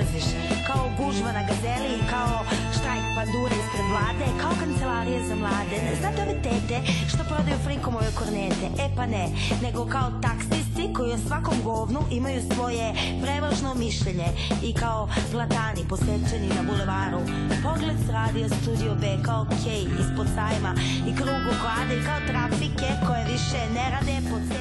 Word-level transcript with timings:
mrziš. 0.00 0.26
Kao 0.66 0.84
gužva 0.98 1.32
na 1.32 1.42
gazeli, 1.48 1.92
kao 2.10 2.34
štrajk 2.76 3.04
pandure 3.16 3.54
ispred 3.62 3.86
vlade, 3.92 4.26
kao 4.40 4.52
kancelarije 4.60 5.26
za 5.28 5.34
mlade. 5.34 5.76
Znate 6.00 6.22
ove 6.22 6.36
tete 6.46 6.76
što 7.10 7.22
prodaju 7.30 7.58
frikomove 7.64 8.10
kornete? 8.18 8.66
E 8.84 8.86
pa 8.96 9.06
ne, 9.06 9.24
nego 9.62 9.80
kao 9.94 10.08
taksisti 10.26 10.84
koji 10.96 11.12
o 11.12 11.24
svakom 11.26 11.56
govnu 11.64 12.00
imaju 12.10 12.40
svoje 12.54 12.86
prevažno 13.22 13.74
mišljenje 13.74 14.28
i 14.68 14.70
kao 14.82 15.08
platani 15.32 15.82
posvećeni 15.88 16.48
na 16.58 16.62
bulevaru. 16.68 17.20
Pogled 17.66 17.96
s 18.06 18.08
radio 18.18 18.46
studio 18.48 18.92
B 19.00 19.04
kao 19.24 19.46
kej 19.64 19.82
ispod 20.02 20.26
sajma 20.36 20.72
i 21.08 21.16
krug 21.16 21.42
oko 21.52 21.66
ade 21.80 21.94
i 21.96 22.04
kao 22.08 22.20
trafike 22.30 22.88
koje 23.06 23.22
više 23.24 23.60
ne 23.76 23.86
rade 23.94 24.16
po. 24.30 24.59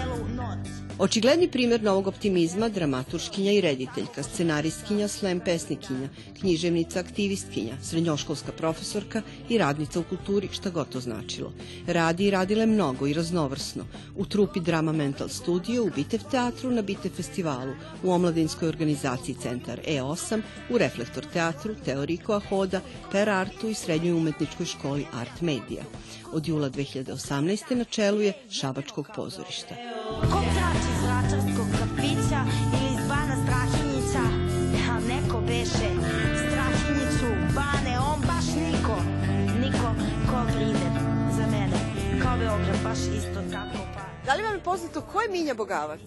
Očigledni 1.00 1.48
primjer 1.48 1.84
novog 1.84 2.08
optimizma, 2.08 2.68
dramaturškinja 2.70 3.52
i 3.52 3.62
rediteljka, 3.62 4.24
scenaristkinja, 4.24 5.08
slam 5.08 5.40
pesnikinja, 5.40 6.10
književnica, 6.40 7.00
aktivistkinja, 7.00 7.78
srednjoškolska 7.82 8.52
profesorka 8.52 9.22
i 9.50 9.58
radnica 9.58 10.00
u 10.00 10.04
kulturi, 10.04 10.50
šta 10.52 10.70
god 10.70 10.90
to 10.90 11.00
značilo. 11.00 11.54
Radi 11.88 12.26
i 12.26 12.32
radile 12.32 12.66
mnogo 12.66 13.08
i 13.08 13.14
raznovrsno. 13.14 13.86
U 14.16 14.26
trupi 14.26 14.60
Drama 14.60 14.92
Mental 14.92 15.30
Studio, 15.30 15.84
u 15.84 15.90
Bitev 15.96 16.20
teatru, 16.32 16.72
na 16.72 16.82
Bitev 16.82 17.12
festivalu, 17.16 17.74
u 18.04 18.12
omladinskoj 18.12 18.70
organizaciji 18.70 19.36
Centar 19.42 19.80
E8, 19.88 20.42
u 20.70 20.78
Reflektor 20.78 21.26
teatru, 21.34 21.76
Teoriko 21.86 22.34
Ahoda, 22.34 22.82
Per 23.12 23.30
Artu 23.30 23.70
i 23.70 23.74
srednjoj 23.74 24.14
umetničkoj 24.14 24.66
školi 24.66 25.06
Art 25.14 25.42
Media. 25.42 25.84
Od 26.32 26.48
jula 26.48 26.70
2018. 26.70 27.76
na 27.76 27.84
čelu 27.84 28.22
je 28.22 28.34
Šabačkog 28.50 29.08
pozorišta. 29.16 29.76
Ko 30.32 30.89
baš 42.90 43.00
isto 43.00 43.42
tako 43.52 43.84
pa. 43.94 44.02
Da 44.26 44.34
li 44.36 44.44
vam 44.44 44.54
je 44.54 44.64
poznato 44.64 45.02
ko 45.02 45.22
je 45.22 45.30
Minja 45.30 45.54
Bogavac? 45.54 46.00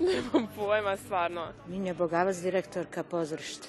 Nemam 0.00 0.48
pojma, 0.56 0.96
stvarno. 0.96 1.48
Minja 1.68 1.94
Bogavac, 1.94 2.36
direktorka 2.36 3.02
pozorišta. 3.02 3.68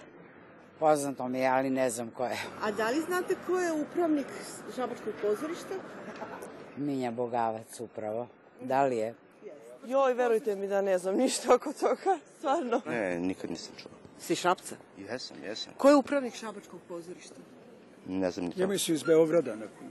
Poznato 0.79 1.27
mi 1.27 1.39
je, 1.39 1.47
ali 1.47 1.69
ne 1.69 1.89
znam 1.89 2.09
ko 2.09 2.25
je. 2.25 2.37
A 2.63 2.71
da 2.71 2.89
li 2.89 3.01
znate 3.01 3.35
ko 3.47 3.59
je 3.59 3.71
upravnik 3.71 4.27
Šabačkog 4.75 5.13
pozorišta? 5.21 5.75
Minja 6.77 7.11
Bogavac 7.11 7.79
upravo. 7.79 8.27
Da 8.61 8.85
li 8.85 8.97
je? 8.97 9.15
Joj, 9.87 10.13
verujte 10.13 10.55
mi 10.55 10.67
da 10.67 10.81
ne 10.81 10.97
znam 10.97 11.15
ništa 11.15 11.55
oko 11.55 11.73
toga, 11.73 12.19
stvarno. 12.37 12.81
Ne, 12.85 13.19
nikad 13.19 13.49
nisam 13.49 13.73
čuo. 13.77 13.91
Si 14.19 14.35
Šapca? 14.35 14.75
Jesam, 14.97 15.37
jesam. 15.43 15.73
Ko 15.77 15.89
je 15.89 15.95
upravnik 15.95 16.35
Šabačkog 16.35 16.79
pozorišta? 16.87 17.35
Ne 18.07 18.31
znam 18.31 18.45
ni 18.45 18.51
to. 18.51 18.61
Ja 18.61 18.67
mislim 18.67 18.95
iz 18.95 19.03
Beograda. 19.03 19.55
neko. 19.55 19.83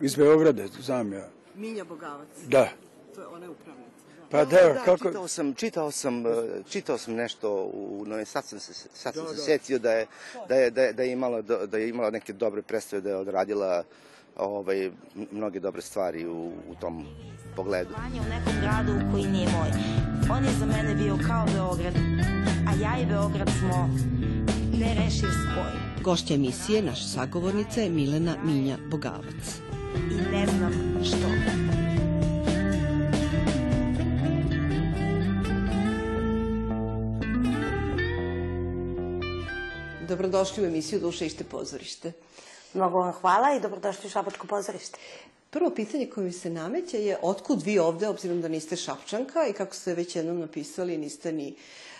Iz 0.00 0.16
Beograda, 0.16 0.66
znam 0.80 1.12
ja. 1.12 1.37
Minja 1.58 1.84
Bogavac. 1.84 2.28
Da. 2.46 2.68
To 3.14 3.20
je 3.20 3.26
ona 3.26 3.44
je 3.44 3.50
upravnica. 3.50 3.88
Pa 4.30 4.44
da, 4.44 4.82
kako... 4.84 5.08
Čitao 5.08 5.28
sam, 5.28 5.54
čitao 5.54 5.90
sam, 5.90 6.26
eh, 6.26 6.30
čitao 6.70 6.98
sam 6.98 7.14
nešto 7.14 7.70
u 7.72 8.04
Novi 8.06 8.24
sad 8.24 8.44
sam 8.44 8.58
se 8.60 8.74
sad 8.74 9.14
sam 9.14 9.24
Da, 9.24 9.30
se 9.30 9.36
da. 9.36 9.42
setio 9.42 9.78
da 9.78 9.92
je 9.92 10.06
da 10.48 10.54
je 10.54 10.70
da 10.70 10.82
je, 10.82 10.92
da 10.92 11.02
je 11.02 11.12
imala 11.12 11.42
da 11.42 11.78
je 11.78 11.88
imala 11.88 12.10
neke 12.10 12.32
dobre 12.32 12.62
predstave 12.62 13.02
da 13.02 13.10
je 13.10 13.16
odradila 13.16 13.84
ovaj 14.36 14.90
mnoge 15.30 15.60
dobre 15.60 15.82
stvari 15.82 16.26
u, 16.26 16.52
u 16.70 16.74
tom 16.80 17.06
pogledu. 17.56 17.90
Vanja 17.98 18.22
u 18.22 18.28
nekom 18.28 18.52
gradu 18.60 18.92
koji 19.12 19.24
nije 19.26 19.48
moj. 19.48 19.70
On 20.30 20.44
je 20.44 20.50
za 20.58 20.66
mene 20.66 20.94
bio 20.94 21.18
kao 21.26 21.46
Beograd, 21.54 21.94
a 22.68 22.82
ja 22.82 23.02
i 23.02 23.06
Beograd 23.06 23.48
smo 23.58 23.90
nerešiv 24.78 25.26
spoj. 25.26 26.02
Gošća 26.02 26.34
emisije, 26.34 26.82
naša 26.82 27.04
sagovornica 27.04 27.80
je 27.80 27.90
Milena 27.90 28.36
Minja 28.44 28.78
Bogavac. 28.90 29.67
I 29.94 30.32
ne 30.32 30.46
znam 30.46 30.72
što. 31.04 31.28
Dobrodošli 40.08 40.62
u 40.62 40.66
emisiju 40.66 41.00
Duše 41.00 41.26
ište 41.26 41.44
pozorište. 41.44 42.12
Mnogo 42.74 42.98
vam 42.98 43.12
hvala 43.12 43.56
i 43.56 43.60
dobrodošli 43.60 44.06
u 44.06 44.10
Šabačko 44.10 44.46
pozorište. 44.46 44.98
Prvo 45.50 45.70
pitanje 45.70 46.06
koje 46.06 46.24
mi 46.24 46.32
se 46.32 46.50
nameće 46.50 47.04
je 47.04 47.18
otkud 47.22 47.62
vi 47.62 47.78
ovde, 47.78 48.08
obzirom 48.08 48.40
da 48.40 48.48
niste 48.48 48.76
Šapčanka 48.76 49.46
i 49.46 49.52
kako 49.52 49.74
ste 49.74 49.94
već 49.94 50.16
jednom 50.16 50.40
napisali, 50.40 50.98
niste 50.98 51.32
ni 51.32 51.54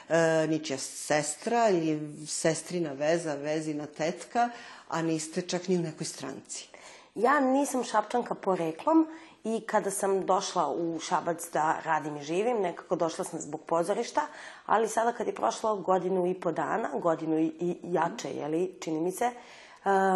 e, 0.09 0.47
ničija 0.49 0.79
sestra 0.79 1.71
ili 1.71 2.27
sestrina 2.27 2.93
veza, 2.93 3.35
vezina 3.35 3.87
tetka, 3.87 4.51
a 4.89 5.03
niste 5.03 5.43
čak 5.43 5.69
ni 5.69 5.77
u 5.77 5.83
nekoj 5.83 6.07
stranci. 6.07 6.69
Ja 7.19 7.41
nisam 7.41 7.85
Šapčanka 7.85 8.35
poreklom 8.35 9.07
i 9.45 9.61
kada 9.67 9.91
sam 9.91 10.27
došla 10.27 10.69
u 10.71 10.99
Šabac 11.01 11.51
da 11.53 11.77
radim 11.85 12.17
i 12.17 12.23
živim, 12.23 12.61
nekako 12.63 12.97
došla 12.97 13.25
sam 13.25 13.41
zbog 13.41 13.61
pozorišta, 13.67 14.21
ali 14.67 14.89
sada 14.89 15.13
kad 15.13 15.27
je 15.27 15.35
prošlo 15.35 15.77
godinu 15.77 16.27
i 16.27 16.35
po 16.35 16.53
dana, 16.53 16.89
godinu 16.95 17.39
i, 17.39 17.77
jače, 17.83 18.31
jeli, 18.31 18.75
čini 18.81 19.01
mi 19.01 19.13
se, 19.13 19.25
e, 19.25 19.35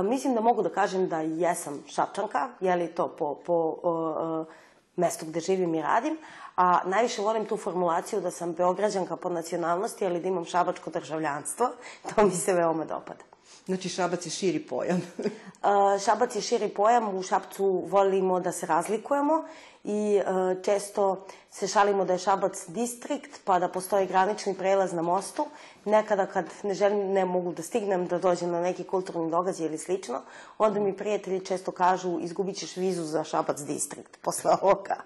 mislim 0.02 0.34
da 0.34 0.40
mogu 0.40 0.62
da 0.62 0.68
kažem 0.68 1.08
da 1.08 1.20
jesam 1.20 1.82
Šapčanka, 1.86 2.48
jeli 2.60 2.86
to 2.86 3.08
po, 3.08 3.34
po 3.46 3.76
e, 3.84 3.88
e, 3.88 4.54
mestu 4.96 5.26
gde 5.26 5.40
živim 5.40 5.74
i 5.74 5.82
radim, 5.82 6.18
a 6.56 6.80
najviše 6.84 7.22
volim 7.22 7.46
tu 7.46 7.56
formulaciju 7.56 8.20
da 8.20 8.30
sam 8.30 8.52
beograđanka 8.52 9.16
po 9.16 9.28
nacionalnosti, 9.28 10.06
ali 10.06 10.20
da 10.20 10.28
imam 10.28 10.44
šabačko 10.44 10.90
državljanstvo, 10.90 11.70
to 12.14 12.24
mi 12.24 12.30
se 12.30 12.52
veoma 12.52 12.84
dopada. 12.84 13.31
Znači, 13.66 13.88
Šabac 13.88 14.26
je 14.26 14.30
širi 14.30 14.58
pojam. 14.60 15.02
Uh, 15.62 16.02
Šabac 16.04 16.34
je 16.36 16.42
širi 16.42 16.68
pojam, 16.68 17.14
u 17.14 17.22
Šapcu 17.22 17.84
volimo 17.86 18.40
da 18.40 18.52
se 18.52 18.66
razlikujemo 18.66 19.44
i 19.84 20.20
uh, 20.20 20.62
često 20.62 21.26
se 21.50 21.68
šalimo 21.68 22.04
da 22.04 22.12
je 22.12 22.18
Šabac 22.18 22.64
distrikt, 22.68 23.40
pa 23.44 23.58
da 23.58 23.68
postoji 23.68 24.06
granični 24.06 24.54
prelaz 24.54 24.92
na 24.92 25.02
mostu. 25.02 25.46
Nekada 25.84 26.26
kad 26.26 26.44
ne 26.62 26.74
želim, 26.74 27.12
ne 27.12 27.24
mogu 27.24 27.52
da 27.52 27.62
stignem 27.62 28.06
da 28.06 28.18
dođem 28.18 28.50
na 28.50 28.60
neki 28.60 28.84
kulturni 28.84 29.30
događaj 29.30 29.66
ili 29.66 29.78
slično, 29.78 30.20
onda 30.58 30.80
mi 30.80 30.96
prijatelji 30.96 31.44
često 31.44 31.70
kažu 31.70 32.18
izgubit 32.20 32.56
ćeš 32.56 32.76
vizu 32.76 33.04
za 33.04 33.24
Šabac 33.24 33.60
distrikt 33.60 34.18
posle 34.22 34.50
ovoga. 34.62 34.96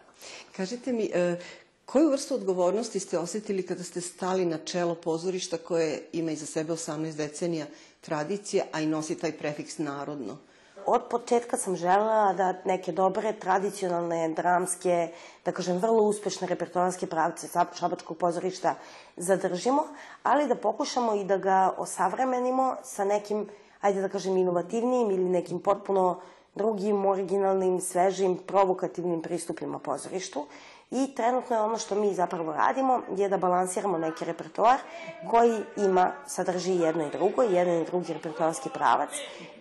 Kažite 0.57 0.93
mi, 0.93 1.11
e, 1.15 1.37
koju 1.87 2.11
vrstu 2.11 2.35
odgovornosti 2.35 3.01
ste 3.01 3.19
osetili 3.19 3.67
kada 3.67 3.85
ste 3.85 4.01
stali 4.01 4.45
na 4.45 4.59
čelo 4.59 4.95
pozorišta 4.95 5.59
koje 5.59 6.03
ima 6.13 6.31
iza 6.31 6.47
sebe 6.47 6.73
18 6.73 7.17
decenija 7.17 7.67
tradicije, 8.07 8.65
a 8.73 8.81
i 8.81 8.87
nosi 8.87 9.19
taj 9.19 9.33
prefiks 9.33 9.79
narodno? 9.79 10.39
Od 10.87 11.03
početka 11.11 11.57
sam 11.57 11.77
želela 11.77 12.33
da 12.33 12.53
neke 12.65 12.93
dobre, 12.93 13.33
tradicionalne, 13.33 14.29
dramske, 14.29 15.09
da 15.45 15.53
kažem, 15.53 15.81
vrlo 15.83 16.05
uspešne 16.07 16.47
repertoarske 16.47 17.09
pravce 17.11 17.49
Šabačkog 17.79 18.17
pozorišta 18.17 18.75
zadržimo, 19.17 19.83
ali 20.23 20.47
da 20.47 20.55
pokušamo 20.55 21.15
i 21.15 21.25
da 21.25 21.37
ga 21.37 21.75
osavremenimo 21.77 22.77
sa 22.85 23.05
nekim, 23.05 23.49
ajde 23.81 24.01
da 24.01 24.09
kažem, 24.09 24.37
inovativnijim 24.37 25.11
ili 25.11 25.29
nekim 25.29 25.59
potpuno 25.59 26.21
drugim, 26.55 27.07
originalnim, 27.07 27.81
svežim, 27.81 28.37
provokativnim 28.47 29.23
pristupima 29.23 29.79
pozorištu. 29.79 30.47
I 30.91 31.15
trenutno 31.15 31.57
je 31.57 31.63
ono 31.63 31.79
što 31.79 31.95
mi 31.95 32.15
zapravo 32.15 32.53
radimo 32.53 33.03
je 33.17 33.29
da 33.29 33.37
balansiramo 33.37 33.99
neki 33.99 34.25
repertoar 34.25 34.79
koji 35.31 35.63
ima, 35.77 36.13
sadrži 36.27 36.73
jedno 36.73 37.07
i 37.07 37.11
drugo, 37.11 37.43
jedan 37.43 37.75
i 37.75 37.85
drugi 37.85 38.13
repertoarski 38.13 38.69
pravac 38.75 39.11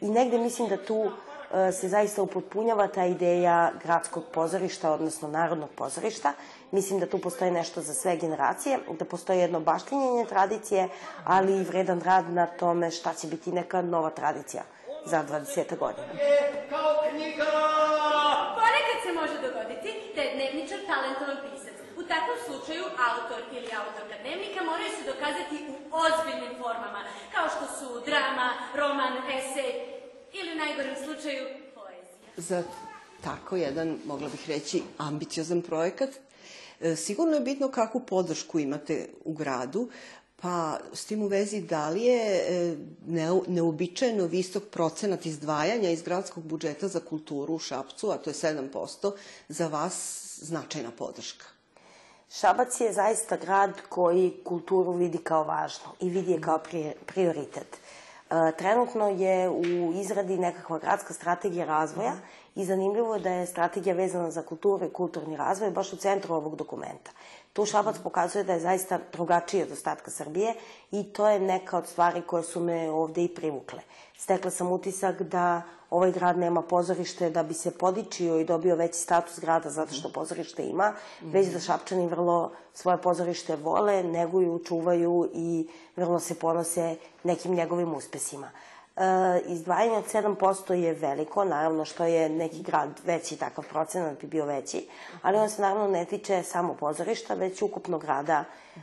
i 0.01 0.09
negde 0.09 0.37
mislim 0.37 0.69
da 0.69 0.77
tu 0.77 1.05
e, 1.05 1.71
se 1.71 1.89
zaista 1.89 2.21
upotpunjava 2.21 2.87
ta 2.87 3.05
ideja 3.05 3.71
gradskog 3.83 4.23
pozorišta, 4.33 4.91
odnosno 4.91 5.27
narodnog 5.27 5.69
pozorišta. 5.75 6.33
Mislim 6.71 6.99
da 6.99 7.09
tu 7.09 7.21
postoji 7.21 7.51
nešto 7.51 7.81
za 7.81 7.93
sve 7.93 8.17
generacije, 8.17 8.79
da 8.99 9.05
postoji 9.05 9.39
jedno 9.39 9.59
baštinjenje 9.59 10.25
tradicije, 10.25 10.89
ali 11.23 11.57
i 11.57 11.63
vredan 11.63 12.01
rad 12.01 12.29
na 12.29 12.47
tome 12.47 12.91
šta 12.91 13.13
će 13.13 13.27
biti 13.27 13.51
neka 13.51 13.81
nova 13.81 14.09
tradicija 14.09 14.63
za 15.05 15.19
20 15.29 15.77
godina. 15.77 16.11
Ponekad 18.59 18.97
se 19.05 19.11
može 19.19 19.37
dogoditi 19.47 19.89
da 20.15 20.21
je 20.21 20.33
dnevničar 20.35 20.79
talentovan 20.91 21.37
pisac. 21.45 21.75
U 21.99 22.03
takvom 22.13 22.37
slučaju 22.47 22.83
autor 23.09 23.41
ili 23.57 23.69
autorka 23.81 24.15
dnevnika 24.23 24.59
moraju 24.69 24.89
se 24.97 25.03
dokazati 25.13 25.55
u 25.71 25.73
ozbiljnim 26.05 26.53
formama, 26.61 27.01
kao 27.33 27.47
što 27.53 27.65
su 27.77 27.87
drama, 28.09 28.47
roman, 28.79 29.13
esej 29.37 29.71
ili 30.33 30.51
u 30.51 30.59
najgorem 30.63 30.95
slučaju 31.05 31.43
poezija. 31.75 32.29
Za 32.37 32.63
tako 33.23 33.55
jedan, 33.55 33.97
mogla 34.05 34.29
bih 34.29 34.43
reći, 34.47 34.83
ambiciozan 34.97 35.61
projekat, 35.61 36.09
e, 36.81 36.95
sigurno 36.95 37.33
je 37.33 37.39
bitno 37.39 37.71
kakvu 37.71 37.99
podršku 37.99 38.59
imate 38.59 39.09
u 39.25 39.33
gradu, 39.33 39.89
pa 40.41 40.77
s 40.93 41.05
tim 41.05 41.21
u 41.21 41.27
vezi 41.27 41.61
da 41.61 41.89
li 41.89 42.01
je 42.03 42.35
e, 42.35 42.77
neobičajeno 43.47 44.25
visok 44.25 44.63
procenat 44.71 45.25
izdvajanja 45.25 45.89
iz 45.89 46.01
gradskog 46.01 46.43
budžeta 46.43 46.87
za 46.87 46.99
kulturu 46.99 47.53
u 47.53 47.59
Šapcu, 47.59 48.11
a 48.11 48.17
to 48.17 48.29
je 48.29 48.33
7%, 48.33 49.11
za 49.49 49.67
vas 49.67 50.27
značajna 50.41 50.91
podrška? 50.97 51.45
Šabac 52.29 52.81
je 52.81 52.93
zaista 52.93 53.37
grad 53.37 53.81
koji 53.89 54.33
kulturu 54.43 54.91
vidi 54.91 55.17
kao 55.17 55.43
važno 55.43 55.95
i 55.99 56.09
vidi 56.09 56.31
je 56.31 56.41
kao 56.41 56.59
prioritet. 57.05 57.77
E, 58.29 58.51
trenutno 58.57 59.09
je 59.09 59.49
u 59.49 59.93
izradi 60.01 60.37
nekakva 60.37 60.79
gradska 60.79 61.13
strategija 61.13 61.65
razvoja 61.65 62.13
i 62.55 62.65
zanimljivo 62.65 63.15
je 63.15 63.21
da 63.21 63.29
je 63.29 63.45
strategija 63.47 63.95
vezana 63.95 64.31
za 64.31 64.41
kulturu 64.41 64.85
i 64.85 64.93
kulturni 64.93 65.37
razvoj 65.37 65.71
baš 65.71 65.93
u 65.93 65.97
centru 65.97 66.35
ovog 66.35 66.55
dokumenta. 66.55 67.11
Tu 67.55 67.65
Šabac 67.65 67.95
pokazuje 68.03 68.43
da 68.43 68.53
je 68.53 68.59
zaista 68.59 68.99
drugačiji 69.13 69.63
od 69.63 69.71
ostatka 69.71 70.11
Srbije 70.11 70.53
i 70.91 71.03
to 71.03 71.27
je 71.27 71.39
neka 71.39 71.77
od 71.77 71.87
stvari 71.87 72.21
koje 72.21 72.43
su 72.43 72.59
me 72.59 72.91
ovde 72.91 73.23
i 73.23 73.35
privukle. 73.35 73.79
Stekla 74.17 74.51
sam 74.51 74.71
utisak 74.71 75.21
da 75.21 75.61
ovaj 75.89 76.11
grad 76.11 76.37
nema 76.37 76.61
pozorište 76.61 77.29
da 77.29 77.43
bi 77.43 77.53
se 77.53 77.71
podičio 77.71 78.39
i 78.39 78.45
dobio 78.45 78.75
veći 78.75 78.99
status 78.99 79.39
grada 79.39 79.69
zato 79.69 79.93
što 79.93 80.11
pozorište 80.11 80.63
ima, 80.63 80.93
već 81.21 81.47
da 81.47 81.59
Šapčani 81.59 82.07
vrlo 82.07 82.51
svoje 82.73 82.97
pozorište 82.97 83.55
vole, 83.55 84.03
neguju, 84.03 84.59
čuvaju 84.67 85.29
i 85.33 85.67
vrlo 85.95 86.19
se 86.19 86.35
ponose 86.35 86.95
nekim 87.23 87.55
njegovim 87.55 87.93
uspesima. 87.93 88.51
E, 88.97 89.41
izdvajanje 89.45 89.97
od 89.97 90.05
7% 90.05 90.73
je 90.73 90.93
veliko, 90.93 91.43
naravno 91.43 91.85
što 91.85 92.03
je 92.05 92.29
neki 92.29 92.63
grad 92.63 92.89
veći, 93.05 93.37
takav 93.37 93.65
procenat 93.69 94.21
bi 94.21 94.27
bio 94.27 94.45
veći, 94.45 94.87
ali 95.21 95.37
on 95.37 95.49
se 95.49 95.61
naravno 95.61 95.87
ne 95.87 96.05
tiče 96.05 96.43
samo 96.43 96.73
pozorišta, 96.73 97.33
već 97.33 97.61
ukupno 97.61 97.97
grada 97.97 98.43
e, 98.43 98.81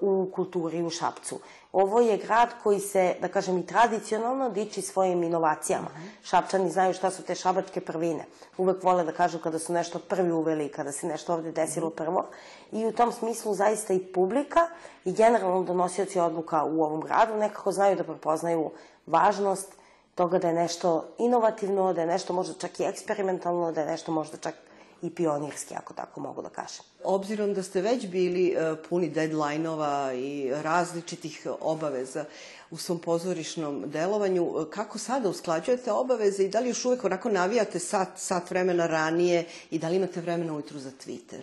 u 0.00 0.30
kulturi 0.34 0.82
u 0.82 0.90
Šapcu. 0.90 1.38
Ovo 1.72 2.00
je 2.00 2.16
grad 2.16 2.48
koji 2.62 2.80
se, 2.80 3.16
da 3.20 3.28
kažem, 3.28 3.58
i 3.58 3.66
tradicionalno 3.66 4.50
diči 4.50 4.82
svojim 4.82 5.22
inovacijama. 5.22 5.88
Šapčani 6.22 6.70
znaju 6.70 6.94
šta 6.94 7.10
su 7.10 7.22
te 7.22 7.34
šabačke 7.34 7.80
prvine. 7.80 8.24
Uvek 8.58 8.82
vole 8.82 9.04
da 9.04 9.12
kažu 9.12 9.38
kada 9.38 9.58
su 9.58 9.72
nešto 9.72 9.98
prvi 9.98 10.32
uveli, 10.32 10.68
kada 10.68 10.92
se 10.92 11.06
nešto 11.06 11.34
ovde 11.34 11.52
desilo 11.52 11.90
prvo. 11.90 12.26
I 12.72 12.86
u 12.86 12.92
tom 12.92 13.12
smislu 13.12 13.54
zaista 13.54 13.94
i 13.94 13.98
publika 13.98 14.60
i 15.04 15.12
generalno 15.12 15.62
donosioci 15.62 16.20
odluka 16.20 16.64
u 16.64 16.82
ovom 16.82 17.00
gradu 17.00 17.36
nekako 17.36 17.72
znaju 17.72 17.96
da 17.96 18.04
prepoznaju 18.04 18.70
važnost 19.06 19.68
toga 20.14 20.38
da 20.38 20.48
je 20.48 20.54
nešto 20.54 21.08
inovativno, 21.18 21.92
da 21.92 22.00
je 22.00 22.06
nešto 22.06 22.32
možda 22.32 22.54
čak 22.54 22.80
i 22.80 22.84
eksperimentalno, 22.84 23.72
da 23.72 23.80
je 23.80 23.86
nešto 23.86 24.12
možda 24.12 24.36
čak 24.36 24.54
i 25.02 25.10
pionirski, 25.10 25.74
ako 25.74 25.94
tako 25.94 26.20
mogu 26.20 26.42
da 26.42 26.48
kažem. 26.48 26.84
Obzirom 27.04 27.54
da 27.54 27.62
ste 27.62 27.80
već 27.80 28.06
bili 28.06 28.48
e, 28.48 28.74
puni 28.88 29.10
deadline-ova 29.10 30.12
i 30.14 30.52
različitih 30.62 31.46
obaveza 31.60 32.24
u 32.70 32.76
svom 32.76 32.98
pozorišnom 32.98 33.82
delovanju, 33.86 34.44
e, 34.44 34.70
kako 34.70 34.98
sada 34.98 35.28
usklađujete 35.28 35.92
obaveze 35.92 36.44
i 36.44 36.48
da 36.48 36.60
li 36.60 36.68
još 36.68 36.84
uvek 36.84 37.04
onako 37.04 37.28
navijate 37.28 37.78
sat, 37.78 38.08
sat 38.16 38.50
vremena 38.50 38.86
ranije 38.86 39.44
i 39.70 39.78
da 39.78 39.88
li 39.88 39.96
imate 39.96 40.20
vremena 40.20 40.52
ujutru 40.52 40.78
za 40.78 40.90
Twitter? 40.90 41.42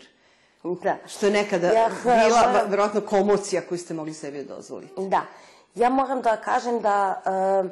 Da. 0.83 0.97
Što 1.07 1.25
je 1.25 1.31
nekada 1.31 1.67
ja, 1.67 1.89
bila, 2.03 2.63
verovatno, 2.67 3.01
komocija 3.01 3.61
koju 3.61 3.77
ste 3.77 3.93
mogli 3.93 4.13
sebi 4.13 4.43
dozvoliti. 4.43 4.93
Da. 5.07 5.25
Ja 5.75 5.89
moram 5.89 6.21
da 6.21 6.37
kažem 6.37 6.81
da 6.81 7.21
e, 7.25 7.69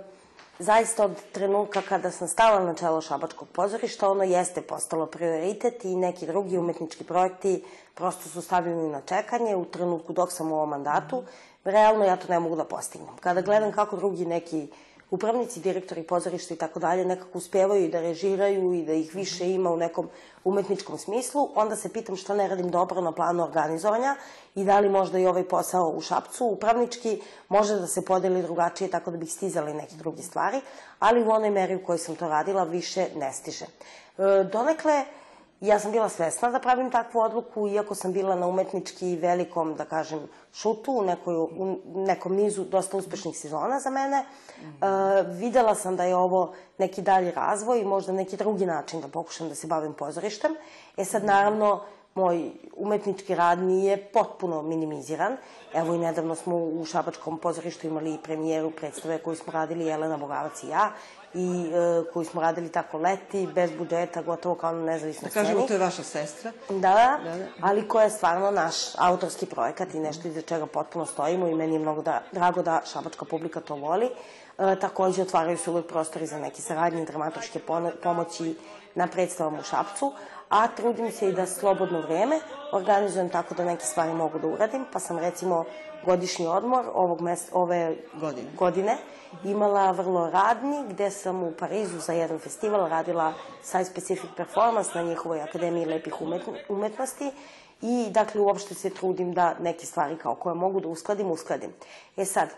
zaista 0.60 1.06
od 1.06 1.12
trenutka 1.32 1.82
kada 1.82 2.12
sam 2.12 2.28
stala 2.28 2.60
na 2.60 2.74
čelo 2.74 3.02
Šabačkog 3.02 3.48
pozorišta, 3.48 4.10
ono 4.10 4.24
jeste 4.24 4.62
postalo 4.62 5.06
prioritet 5.06 5.86
i 5.86 5.96
neki 5.96 6.28
drugi 6.28 6.58
umetnički 6.58 7.04
projekti 7.04 7.64
prosto 7.96 8.30
su 8.30 8.42
stavljeni 8.42 8.90
na 8.90 9.02
čekanje 9.02 9.56
u 9.56 9.66
trenutku 9.66 10.14
dok 10.14 10.32
sam 10.32 10.52
u 10.52 10.56
ovom 10.56 10.70
mandatu. 10.70 11.24
Realno 11.64 12.06
ja 12.06 12.16
to 12.16 12.28
ne 12.30 12.40
mogu 12.40 12.56
da 12.56 12.64
postignem. 12.64 13.18
Kada 13.20 13.42
gledam 13.42 13.72
kako 13.72 13.96
drugi 13.98 14.26
neki 14.26 14.68
upravnici, 15.12 15.60
direktori 15.60 16.04
pozorišta 16.04 16.54
i 16.54 16.58
tako 16.58 16.80
dalje 16.80 17.06
nekako 17.06 17.38
uspevaju 17.38 17.86
i 17.86 17.90
da 17.90 18.02
režiraju 18.02 18.74
i 18.74 18.84
da 18.86 18.94
ih 18.94 19.16
više 19.16 19.52
ima 19.52 19.72
u 19.72 19.78
nekom 19.78 20.10
umetničkom 20.44 20.98
smislu, 20.98 21.50
onda 21.56 21.76
se 21.76 21.94
pitam 21.94 22.16
šta 22.16 22.36
ne 22.36 22.48
radim 22.48 22.70
dobro 22.72 23.02
na 23.02 23.12
planu 23.12 23.44
organizovanja 23.44 24.16
i 24.56 24.64
da 24.64 24.80
li 24.80 24.90
možda 24.90 25.20
i 25.20 25.26
ovaj 25.26 25.44
posao 25.44 25.90
u 25.90 26.02
Šapcu 26.02 26.46
upravnički 26.46 27.22
može 27.50 27.76
da 27.76 27.88
se 27.88 28.06
podeli 28.06 28.42
drugačije 28.42 28.90
tako 28.90 29.12
da 29.12 29.18
bih 29.18 29.34
stizali 29.34 29.74
neke 29.74 29.96
druge 29.96 30.22
stvari, 30.22 30.62
ali 31.00 31.24
u 31.24 31.30
onoj 31.30 31.50
meri 31.50 31.76
u 31.76 31.84
kojoj 31.86 32.00
sam 32.00 32.16
to 32.16 32.30
radila 32.30 32.64
više 32.64 33.08
ne 33.16 33.34
stiže. 33.34 33.66
E, 33.66 34.44
donekle, 34.52 35.06
Ja 35.62 35.80
sam 35.80 35.92
bila 35.92 36.10
svesna 36.10 36.52
da 36.52 36.60
pravim 36.60 36.92
takvu 36.92 37.20
odluku, 37.20 37.68
iako 37.68 37.96
sam 37.96 38.14
bila 38.14 38.36
na 38.36 38.48
umetnički 38.48 39.16
velikom, 39.16 39.76
da 39.76 39.86
kažem, 39.86 40.20
šutu, 40.54 40.92
u, 40.92 41.04
nekoj, 41.04 41.36
u 41.36 41.80
nekom 41.96 42.36
nizu 42.36 42.64
dosta 42.64 42.98
uspešnih 42.98 43.38
sezona 43.38 43.80
za 43.80 43.90
mene. 43.90 44.22
Mm 44.22 44.64
-hmm. 44.82 45.20
e, 45.20 45.24
videla 45.24 45.76
sam 45.76 45.96
da 45.96 46.04
je 46.04 46.16
ovo 46.16 46.54
neki 46.78 47.02
dalji 47.02 47.32
razvoj 47.32 47.80
i 47.80 47.86
možda 47.86 48.14
neki 48.14 48.38
drugi 48.38 48.66
način 48.66 49.02
da 49.02 49.08
pokušam 49.08 49.50
da 49.50 49.56
se 49.56 49.68
bavim 49.68 49.94
pozorištem. 49.94 50.56
E 50.98 51.06
sad, 51.06 51.24
naravno, 51.24 51.82
moj 52.20 52.52
umetnički 52.76 53.36
rad 53.36 53.60
nije 53.60 53.98
potpuno 53.98 54.62
minimiziran. 54.62 55.38
Evo 55.74 55.94
i 55.94 55.98
nedavno 55.98 56.36
smo 56.36 56.56
u 56.58 56.86
Šabačkom 56.86 57.38
pozorištu 57.38 57.88
imali 57.88 58.18
premijeru 58.24 58.72
predstave 58.72 59.18
koju 59.18 59.36
smo 59.36 59.54
radili 59.54 59.86
Jelena 59.86 60.18
Bogavac 60.18 60.64
i 60.64 60.68
ja 60.68 60.92
i 61.34 61.72
e, 61.74 62.12
koju 62.14 62.26
smo 62.26 62.42
radili 62.42 62.70
tako 62.70 62.98
leti, 62.98 63.48
bez 63.56 63.72
budžeta, 63.78 64.22
gotovo 64.22 64.56
kao 64.56 64.72
na 64.72 64.86
nezavisnoj 64.86 65.30
sceni. 65.30 65.46
Da 65.46 65.52
kažemo, 65.52 65.68
to 65.68 65.74
je 65.74 65.80
vaša 65.80 66.04
sestra. 66.04 66.52
Da, 66.70 66.78
da, 66.80 67.20
da, 67.24 67.46
ali 67.62 67.88
koja 67.88 68.04
je 68.04 68.10
stvarno 68.10 68.52
naš 68.52 68.76
autorski 68.98 69.46
projekat 69.46 69.94
i 69.94 70.00
nešto 70.00 70.28
iza 70.28 70.42
čega 70.42 70.66
potpuno 70.66 71.06
stojimo 71.06 71.48
i 71.48 71.56
meni 71.56 71.74
je 71.74 71.80
mnogo 71.80 72.02
da, 72.02 72.22
drago 72.32 72.62
da 72.62 72.82
šabačka 72.94 73.26
publika 73.26 73.62
to 73.62 73.76
voli. 73.76 74.10
E, 74.58 74.80
takođe, 74.80 75.22
otvaraju 75.22 75.58
se 75.58 75.70
uvek 75.70 75.88
prostori 75.88 76.26
za 76.26 76.40
neke 76.40 76.62
saradnje 76.62 77.06
dramatoške 77.06 77.60
pomoći 78.04 78.56
na 78.96 79.08
predstavama 79.08 79.60
u 79.60 79.64
Šapcu, 79.64 80.14
a 80.50 80.68
trudim 80.68 81.12
se 81.12 81.30
i 81.30 81.34
da 81.34 81.46
slobodno 81.46 82.02
vreme 82.02 82.40
organizujem 82.72 83.30
tako 83.30 83.56
da 83.56 83.66
neke 83.66 83.86
stvari 83.86 84.14
mogu 84.14 84.40
da 84.40 84.48
uradim, 84.48 84.86
pa 84.94 85.00
sam 85.00 85.18
recimo 85.18 85.66
godišnji 86.06 86.48
odmor 86.48 86.86
ovog 86.94 87.22
mes, 87.22 87.48
ove 87.52 87.96
godine. 88.14 88.48
godine 88.58 88.98
imala 89.44 89.92
vrlo 89.92 90.30
radni, 90.30 90.84
gde 90.90 91.12
sam 91.12 91.44
u 91.44 91.52
Parizu 91.52 92.00
za 92.00 92.14
jedan 92.14 92.40
festival 92.40 92.90
radila 92.90 93.34
site 93.64 93.86
specific 93.86 94.30
performance 94.38 94.92
na 94.96 95.02
njihovoj 95.02 95.42
Akademiji 95.42 95.86
lepih 95.86 96.14
umetnosti 96.70 97.32
i 97.82 98.08
dakle 98.10 98.42
uopšte 98.42 98.74
se 98.74 98.90
trudim 98.90 99.34
da 99.34 99.56
neke 99.60 99.86
stvari 99.86 100.18
kao 100.18 100.36
koje 100.36 100.56
mogu 100.56 100.80
da 100.80 100.88
uskladim, 100.88 101.32
uskladim. 101.32 101.74
E 102.18 102.26
sad, 102.26 102.50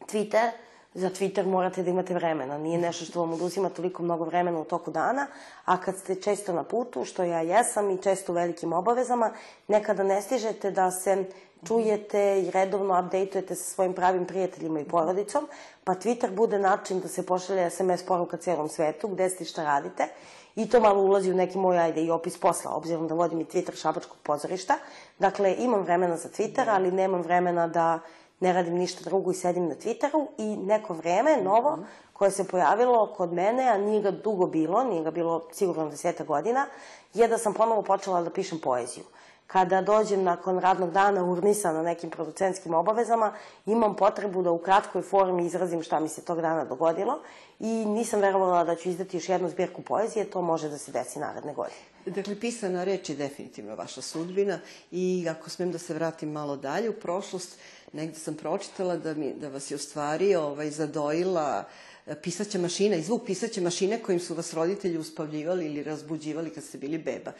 Twitter, 0.00 0.50
za 0.94 1.10
Twitter 1.10 1.46
morate 1.46 1.82
da 1.82 1.90
imate 1.90 2.14
vremena. 2.14 2.58
Nije 2.58 2.78
nešto 2.78 3.04
što 3.04 3.20
vam 3.20 3.32
oduzima 3.32 3.68
toliko 3.68 4.02
mnogo 4.02 4.24
vremena 4.24 4.60
u 4.60 4.64
toku 4.64 4.90
dana, 4.90 5.26
a 5.64 5.80
kad 5.80 5.96
ste 5.98 6.14
često 6.14 6.52
na 6.52 6.62
putu, 6.62 7.04
što 7.04 7.24
ja 7.24 7.40
jesam 7.40 7.90
i 7.90 8.02
često 8.02 8.32
u 8.32 8.34
velikim 8.34 8.72
obavezama, 8.72 9.30
nekada 9.68 10.02
ne 10.02 10.22
stižete 10.22 10.70
da 10.70 10.90
se 10.90 11.24
čujete 11.66 12.42
i 12.42 12.50
redovno 12.50 12.98
updateujete 12.98 13.54
sa 13.54 13.74
svojim 13.74 13.92
pravim 13.94 14.26
prijateljima 14.26 14.80
i 14.80 14.84
porodicom, 14.84 15.48
pa 15.84 15.94
Twitter 15.94 16.34
bude 16.34 16.58
način 16.58 17.00
da 17.00 17.08
se 17.08 17.26
pošalje 17.26 17.70
SMS 17.70 18.02
poruka 18.06 18.36
celom 18.36 18.68
svetu, 18.68 19.08
gde 19.08 19.28
ste 19.28 19.44
i 19.44 19.46
šta 19.46 19.64
radite, 19.64 20.08
i 20.56 20.68
to 20.68 20.80
malo 20.80 21.02
ulazi 21.02 21.30
u 21.30 21.34
neki 21.34 21.58
moj, 21.58 21.78
ajde, 21.78 22.02
i 22.02 22.10
opis 22.10 22.38
posla, 22.38 22.74
obzirom 22.74 23.08
da 23.08 23.14
vodim 23.14 23.40
i 23.40 23.44
Twitter 23.44 23.80
Šabačkog 23.80 24.16
pozorišta. 24.22 24.74
Dakle, 25.18 25.54
imam 25.58 25.82
vremena 25.82 26.16
za 26.16 26.28
Twitter, 26.28 26.64
ali 26.68 26.92
nemam 26.92 27.22
vremena 27.22 27.66
da 27.66 28.00
ne 28.42 28.52
radim 28.52 28.74
ništa 28.74 29.04
drugo 29.04 29.30
i 29.30 29.34
sedim 29.34 29.68
na 29.68 29.74
Twitteru 29.74 30.26
i 30.38 30.56
neko 30.56 30.94
vreme, 30.94 31.36
novo, 31.42 31.78
koje 32.12 32.30
se 32.30 32.48
pojavilo 32.48 33.14
kod 33.16 33.32
mene, 33.32 33.68
a 33.68 33.78
nije 33.78 34.02
ga 34.02 34.10
dugo 34.10 34.46
bilo, 34.46 34.84
nije 34.84 35.02
ga 35.02 35.10
bilo 35.10 35.48
sigurno 35.52 35.88
deseta 35.88 36.24
godina, 36.24 36.66
je 37.14 37.28
da 37.28 37.38
sam 37.38 37.54
ponovo 37.54 37.82
počela 37.82 38.22
da 38.22 38.30
pišem 38.30 38.58
poeziju. 38.58 39.04
Kada 39.46 39.80
dođem 39.80 40.22
nakon 40.22 40.58
radnog 40.58 40.90
dana 40.90 41.24
urnisa 41.24 41.72
na 41.72 41.82
nekim 41.82 42.10
producentskim 42.10 42.74
obavezama, 42.74 43.32
imam 43.66 43.96
potrebu 43.96 44.42
da 44.42 44.50
u 44.50 44.58
kratkoj 44.58 45.02
formi 45.02 45.46
izrazim 45.46 45.82
šta 45.82 46.00
mi 46.00 46.08
se 46.08 46.24
tog 46.24 46.40
dana 46.40 46.64
dogodilo 46.64 47.18
i 47.60 47.84
nisam 47.86 48.20
verovala 48.20 48.64
da 48.64 48.76
ću 48.76 48.88
izdati 48.88 49.16
još 49.16 49.28
jednu 49.28 49.48
zbirku 49.48 49.82
poezije, 49.82 50.30
to 50.30 50.42
može 50.42 50.68
da 50.68 50.78
se 50.78 50.92
desi 50.92 51.18
naredne 51.18 51.54
godine. 51.54 51.80
Dakle, 52.06 52.40
pisana 52.40 52.84
reč 52.84 53.08
je 53.08 53.16
definitivno 53.16 53.76
vaša 53.76 54.02
sudbina 54.02 54.58
i 54.90 55.26
ako 55.30 55.50
smem 55.50 55.72
da 55.72 55.78
se 55.78 55.94
vratim 55.94 56.32
malo 56.32 56.56
dalje 56.56 56.90
u 56.90 56.92
prošlost, 56.92 57.58
negde 57.92 58.18
sam 58.18 58.34
pročitala 58.34 58.96
da, 58.96 59.14
mi, 59.14 59.34
da 59.34 59.48
vas 59.48 59.70
je 59.70 59.74
u 59.74 59.78
stvari 59.78 60.34
ovaj, 60.34 60.70
zadojila 60.70 61.64
e, 61.68 61.91
pisaća 62.22 62.58
mašina 62.58 62.96
i 62.96 63.02
zvuk 63.02 63.22
pisaće 63.26 63.60
mašine 63.60 64.02
kojim 64.02 64.20
su 64.20 64.34
vas 64.34 64.54
roditelji 64.54 64.98
uspavljivali 64.98 65.66
ili 65.66 65.82
razbuđivali 65.82 66.50
kad 66.50 66.64
ste 66.64 66.78
bili 66.78 66.98
beba. 66.98 67.32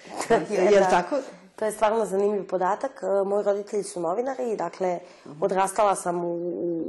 je, 0.50 0.64
je 0.75 0.81
li 0.81 0.87
tako? 0.90 1.16
To 1.57 1.64
je 1.64 1.73
stvarno 1.73 2.07
zanimljiv 2.07 2.47
podatak. 2.47 3.02
E, 3.02 3.25
moji 3.25 3.45
roditelji 3.45 3.83
su 3.83 4.00
novinari 4.00 4.52
i 4.52 4.57
dakle 4.57 4.99
odrastala 5.40 5.95
sam 5.95 6.25
u, 6.25 6.35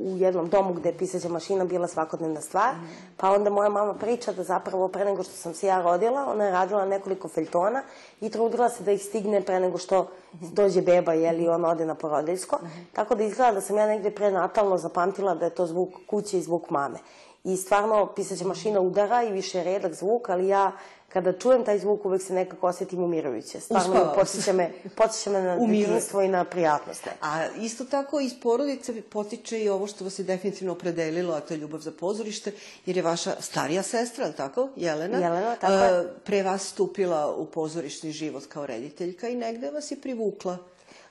u 0.06 0.18
jednom 0.18 0.50
domu 0.50 0.74
gde 0.74 0.90
je 0.90 0.98
pisaća 0.98 1.30
mašina 1.30 1.66
bila 1.66 1.88
svakodnevna 1.88 2.42
stvar. 2.42 2.76
Pa 3.18 3.32
onda 3.32 3.50
moja 3.50 3.70
mama 3.70 3.94
priča 3.94 4.34
da 4.34 4.44
zapravo 4.44 4.88
pre 4.88 5.06
nego 5.06 5.24
što 5.24 5.34
sam 5.34 5.54
se 5.54 5.68
ja 5.68 5.82
rodila, 5.82 6.26
ona 6.32 6.46
je 6.46 6.52
radila 6.52 6.86
nekoliko 6.86 7.28
feljtona 7.28 7.84
i 8.22 8.30
trudila 8.30 8.70
se 8.70 8.84
da 8.84 8.92
ih 8.92 9.02
stigne 9.02 9.42
pre 9.42 9.60
nego 9.60 9.78
što 9.78 10.08
dođe 10.34 10.82
beba, 10.82 11.14
jeli, 11.14 11.48
on 11.48 11.66
ode 11.66 11.86
na 11.86 11.96
porodiljsko. 11.96 12.60
Tako 12.94 13.16
da 13.16 13.24
izgleda 13.24 13.52
da 13.52 13.62
sam 13.62 13.78
ja 13.78 13.88
negde 13.88 14.12
prenatalno 14.12 14.78
zapamtila 14.78 15.36
da 15.36 15.46
je 15.46 15.56
to 15.56 15.66
zvuk 15.66 15.90
kuće 16.08 16.38
i 16.38 16.42
zvuk 16.42 16.70
mame. 16.70 17.00
I 17.44 17.58
stvarno 17.58 18.06
pisaća 18.06 18.46
mašina 18.46 18.80
udara 18.80 19.24
i 19.24 19.32
više 19.32 19.64
redak 19.64 19.94
zvuk, 19.94 20.30
ali 20.30 20.48
ja 20.48 20.72
kada 21.10 21.34
čujem 21.34 21.66
taj 21.66 21.80
zvuk 21.80 22.06
uvek 22.06 22.22
se 22.22 22.34
nekako 22.34 22.68
osetim 22.68 23.04
umirujuće. 23.04 23.60
Stvarno 23.60 24.14
podsjeća 24.16 24.54
me, 24.54 24.72
podsjeća 24.96 25.30
me 25.30 25.42
na 25.42 25.56
Umiruje. 25.60 25.86
detinjstvo 25.86 26.22
i 26.22 26.28
na 26.28 26.44
prijatnost. 26.44 27.06
neku. 27.06 27.18
A 27.22 27.46
isto 27.52 27.86
tako 27.86 28.20
iz 28.20 28.34
porodice 28.42 29.02
potiče 29.02 29.60
i 29.60 29.70
ovo 29.70 29.88
što 29.88 30.04
vas 30.04 30.20
je 30.20 30.24
definitivno 30.24 30.74
opredelilo, 30.74 31.34
a 31.34 31.40
to 31.40 31.54
je 31.54 31.58
ljubav 31.58 31.80
za 31.80 31.92
pozorište, 31.92 32.52
jer 32.86 32.98
je 32.98 33.04
vaša 33.04 33.36
starija 33.40 33.84
sestra, 33.84 34.26
ali 34.26 34.34
tako, 34.34 34.70
Jelena? 34.76 35.18
Jelena, 35.18 35.56
tako 35.56 35.74
je. 35.74 36.02
e, 36.02 36.14
Pre 36.24 36.44
vas 36.44 36.64
stupila 36.64 37.36
u 37.36 37.46
pozorišni 37.46 38.12
život 38.12 38.46
kao 38.46 38.66
rediteljka 38.66 39.28
i 39.30 39.36
negde 39.36 39.72
vas 39.72 39.92
je 39.92 39.98
privukla. 39.98 40.58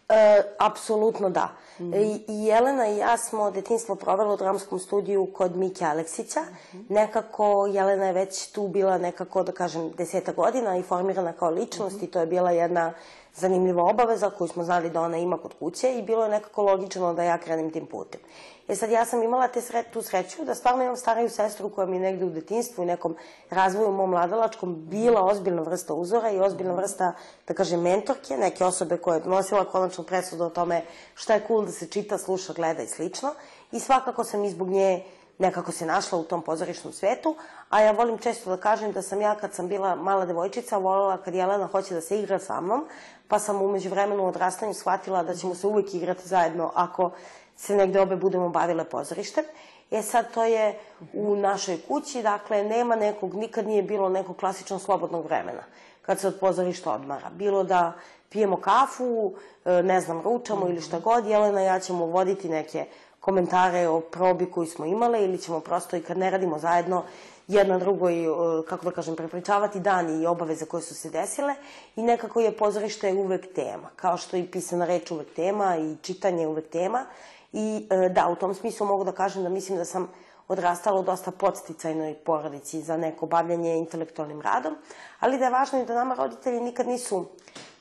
E, 0.09 0.43
apsolutno 0.59 1.31
da. 1.31 1.49
I, 1.79 2.25
I 2.29 2.45
Jelena 2.47 2.87
i 2.87 2.97
ja 2.97 3.17
smo 3.17 3.51
detinstvo 3.51 3.95
provela 3.95 4.35
u 4.35 4.37
dramskom 4.37 4.79
studiju 4.79 5.29
kod 5.35 5.57
Mike 5.57 5.85
Aleksića. 5.85 6.41
Nekako, 6.89 7.67
Jelena 7.73 8.07
je 8.07 8.13
već 8.13 8.47
tu 8.53 8.69
bila 8.69 8.99
nekako, 8.99 9.43
da 9.43 9.53
kažem, 9.53 9.91
deseta 9.97 10.33
godina 10.33 10.77
i 10.77 10.83
formirana 10.83 11.33
kao 11.33 11.51
ličnost 11.51 12.03
i 12.03 12.07
to 12.07 12.21
je 12.21 12.27
bila 12.27 12.51
jedna 12.51 12.93
zanimljiva 13.35 13.85
obaveza 13.85 14.31
koju 14.31 14.49
smo 14.49 14.65
znali 14.65 14.91
da 14.91 15.01
ona 15.01 15.19
ima 15.19 15.39
kod 15.39 15.55
kuće 15.59 15.95
i 15.95 16.03
bilo 16.03 16.25
je 16.25 16.31
nekako 16.31 16.63
logično 16.63 17.15
da 17.15 17.23
ja 17.23 17.39
krenem 17.39 17.71
tim 17.71 17.87
putem. 17.87 18.21
E 18.69 18.77
sad, 18.77 18.91
ja 18.91 19.05
sam 19.05 19.23
imala 19.23 19.49
te 19.49 19.61
sre, 19.61 19.83
tu 19.83 20.03
sreću 20.03 20.45
da 20.45 20.55
stvarno 20.55 20.83
imam 20.83 20.97
stariju 20.97 21.31
sestru 21.31 21.69
koja 21.69 21.87
mi 21.87 21.97
je 21.97 22.01
negde 22.01 22.25
u 22.25 22.31
detinstvu 22.31 22.83
i 22.83 22.87
nekom 22.87 23.17
razvoju 23.51 23.93
mom 23.93 24.11
mladalačkom 24.11 24.75
bila 24.89 25.25
ozbiljna 25.25 25.63
vrsta 25.63 25.95
uzora 25.95 26.31
i 26.31 26.41
ozbiljna 26.41 26.75
vrsta, 26.75 27.13
da 27.49 27.55
kažem, 27.55 27.81
mentorke, 27.81 28.37
neke 28.37 28.65
osobe 28.65 28.97
koja 28.97 29.17
je 29.17 29.25
nosila 29.25 29.65
konačnu 29.65 30.05
presudu 30.05 30.45
o 30.45 30.51
tome 30.51 30.83
šta 31.15 31.35
je 31.35 31.45
cool 31.47 31.65
da 31.65 31.73
se 31.73 31.87
čita, 31.87 32.19
sluša, 32.19 32.53
gleda 32.53 32.83
i 32.83 32.87
slično. 32.87 33.35
I 33.73 33.81
svakako 33.81 34.25
sam 34.25 34.45
i 34.45 34.51
zbog 34.51 34.69
nje 34.69 35.05
nekako 35.39 35.73
se 35.73 35.87
našla 35.87 36.19
u 36.19 36.25
tom 36.25 36.43
pozorišnom 36.43 36.93
svetu, 36.93 37.37
a 37.71 37.81
ja 37.81 37.93
volim 37.93 38.19
često 38.19 38.51
da 38.51 38.57
kažem 38.57 38.93
da 38.93 39.03
sam 39.03 39.21
ja 39.21 39.35
kad 39.35 39.55
sam 39.55 39.69
bila 39.69 39.95
mala 39.95 40.27
devojčica 40.27 40.77
volela 40.77 41.17
kad 41.17 41.35
Jelena 41.35 41.67
hoće 41.67 41.95
da 41.95 42.01
se 42.01 42.19
igra 42.21 42.39
sa 42.39 42.61
mnom, 42.61 42.85
pa 43.29 43.39
sam 43.39 43.63
umeđu 43.63 43.91
vremenu 43.91 44.27
odrastanju 44.27 44.75
shvatila 44.75 45.23
da 45.23 45.35
ćemo 45.35 45.55
se 45.55 45.67
uvek 45.67 45.95
igrati 45.95 46.29
zajedno 46.29 46.73
ako 46.75 47.11
se 47.57 47.77
negde 47.77 48.01
obe 48.01 48.17
budemo 48.17 48.49
bavile 48.49 48.85
pozorištem. 48.85 49.45
E 49.91 50.03
sad, 50.03 50.35
to 50.35 50.45
je 50.45 50.79
u 51.13 51.37
našoj 51.37 51.81
kući, 51.89 52.23
dakle, 52.23 52.65
nema 52.65 52.97
nekog, 52.97 53.35
nikad 53.35 53.67
nije 53.67 53.83
bilo 53.83 54.09
nekog 54.09 54.37
klasično 54.37 54.79
slobodnog 54.79 55.25
vremena 55.25 55.63
kad 56.03 56.21
se 56.21 56.29
od 56.29 56.39
pozorišta 56.41 56.93
odmara. 56.93 57.31
Bilo 57.31 57.65
da 57.65 57.93
pijemo 58.29 58.57
kafu, 58.57 59.35
e, 59.65 59.83
ne 59.83 60.01
znam, 60.01 60.23
ručamo 60.23 60.69
ili 60.69 60.81
šta 60.81 60.99
god, 60.99 61.27
Jelena 61.27 61.63
i 61.63 61.67
ja 61.67 61.81
ćemo 61.81 62.07
voditi 62.07 62.49
neke 62.49 62.87
komentare 63.23 63.89
o 63.89 64.01
probi 64.01 64.51
koju 64.51 64.67
smo 64.67 64.87
imale 64.87 65.25
ili 65.25 65.39
ćemo 65.39 65.61
prosto 65.61 65.97
i 65.97 66.03
kad 66.03 66.19
ne 66.19 66.31
radimo 66.31 66.59
zajedno 66.59 67.03
jedna 67.49 67.79
drugoj, 67.79 68.25
e, 68.25 68.29
kako 68.69 68.85
da 68.85 68.91
kažem, 68.91 69.17
prepričavati 69.17 69.81
dan 69.81 70.23
i 70.23 70.27
obaveze 70.27 70.67
koje 70.67 70.83
su 70.83 70.95
se 70.95 71.11
desile 71.11 71.55
i 71.97 72.03
nekako 72.03 72.41
je 72.41 72.57
pozorište 72.57 73.13
uvek 73.13 73.55
tema, 73.55 73.91
kao 73.97 74.17
što 74.17 74.37
i 74.37 74.47
pisana 74.47 74.87
reč 74.87 75.11
uvek 75.11 75.35
tema 75.37 75.77
i 75.77 75.97
čitanje 76.03 76.47
uvek 76.47 76.69
tema. 76.69 77.05
I 77.53 77.87
e, 77.91 78.09
da, 78.09 78.29
u 78.29 78.37
tom 78.37 78.55
smislu 78.55 78.87
mogu 78.87 79.05
da 79.05 79.13
kažem 79.13 79.43
da 79.43 79.49
mislim 79.49 79.79
da 79.79 79.85
sam 79.85 80.09
odrastala 80.49 81.01
u 81.01 81.03
dosta 81.03 81.31
podsticajnoj 81.31 82.15
porodici 82.15 82.83
za 82.83 82.97
neko 82.97 83.27
bavljanje 83.27 83.77
intelektualnim 83.77 84.41
radom, 84.41 84.75
ali 85.21 85.39
da 85.39 85.45
je 85.45 85.51
važno 85.51 85.83
i 85.83 85.87
da 85.87 85.95
nama 85.95 86.15
roditelji 86.15 86.61
nikad 86.61 86.89
nisu 86.89 87.27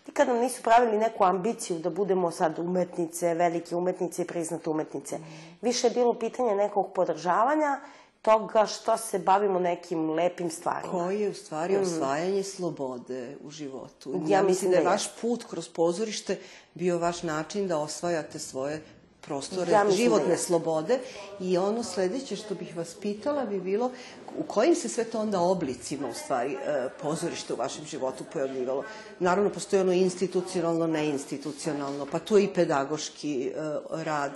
nikad 0.07 0.27
nam 0.27 0.37
nisu 0.37 0.63
pravili 0.63 0.97
neku 0.97 1.23
ambiciju 1.23 1.79
da 1.79 1.89
budemo 1.89 2.31
sad 2.31 2.59
umetnice, 2.59 3.33
velike 3.33 3.75
umetnice 3.75 4.21
i 4.21 4.25
priznate 4.25 4.69
umetnice. 4.69 5.19
Više 5.61 5.87
je 5.87 5.91
bilo 5.91 6.13
pitanje 6.13 6.55
nekog 6.55 6.93
podržavanja, 6.93 7.79
toga 8.21 8.65
što 8.65 8.97
se 8.97 9.19
bavimo 9.19 9.59
nekim 9.59 10.09
lepim 10.09 10.49
stvarima. 10.49 10.91
Koje 10.91 11.21
je 11.21 11.29
u 11.29 11.33
stvari 11.33 11.77
osvajanje 11.77 12.43
slobode 12.43 13.37
u 13.43 13.49
životu. 13.49 14.09
Mm. 14.09 14.27
Ja 14.27 14.43
mislim 14.43 14.71
da 14.71 14.77
je 14.77 14.83
da 14.83 14.89
vaš 14.89 15.15
put 15.21 15.43
kroz 15.49 15.69
pozorište 15.69 16.39
bio 16.73 16.97
vaš 16.97 17.23
način 17.23 17.67
da 17.67 17.77
osvajate 17.77 18.39
svoje 18.39 18.81
prostore 19.21 19.71
Ja 19.71 19.83
mislim 19.83 19.97
da 19.97 20.03
životne 20.03 20.33
je. 20.33 20.37
slobode 20.37 20.99
i 21.39 21.57
ono 21.57 21.83
sledeće 21.83 22.35
što 22.35 22.55
bih 22.55 22.77
vas 22.77 22.93
pitala 22.93 23.45
bi 23.45 23.59
bilo 23.59 23.91
u 24.37 24.43
kojim 24.43 24.75
se 24.75 24.89
sve 24.89 25.03
to 25.03 25.19
onda 25.19 25.39
oblicima 25.39 26.07
u 26.07 26.13
stvari 26.13 26.53
e, 26.53 26.89
pozorište 27.01 27.53
u 27.53 27.55
vašem 27.55 27.85
životu 27.85 28.23
pojavljivalo. 28.33 28.83
Naravno 29.19 29.49
postoji 29.49 29.81
ono 29.81 29.91
institucionalno, 29.91 30.87
neinstitucionalno, 30.87 32.07
pa 32.11 32.19
tu 32.19 32.37
je 32.37 32.43
i 32.43 32.53
pedagoški 32.53 33.47
e, 33.47 33.53
rad. 34.03 34.31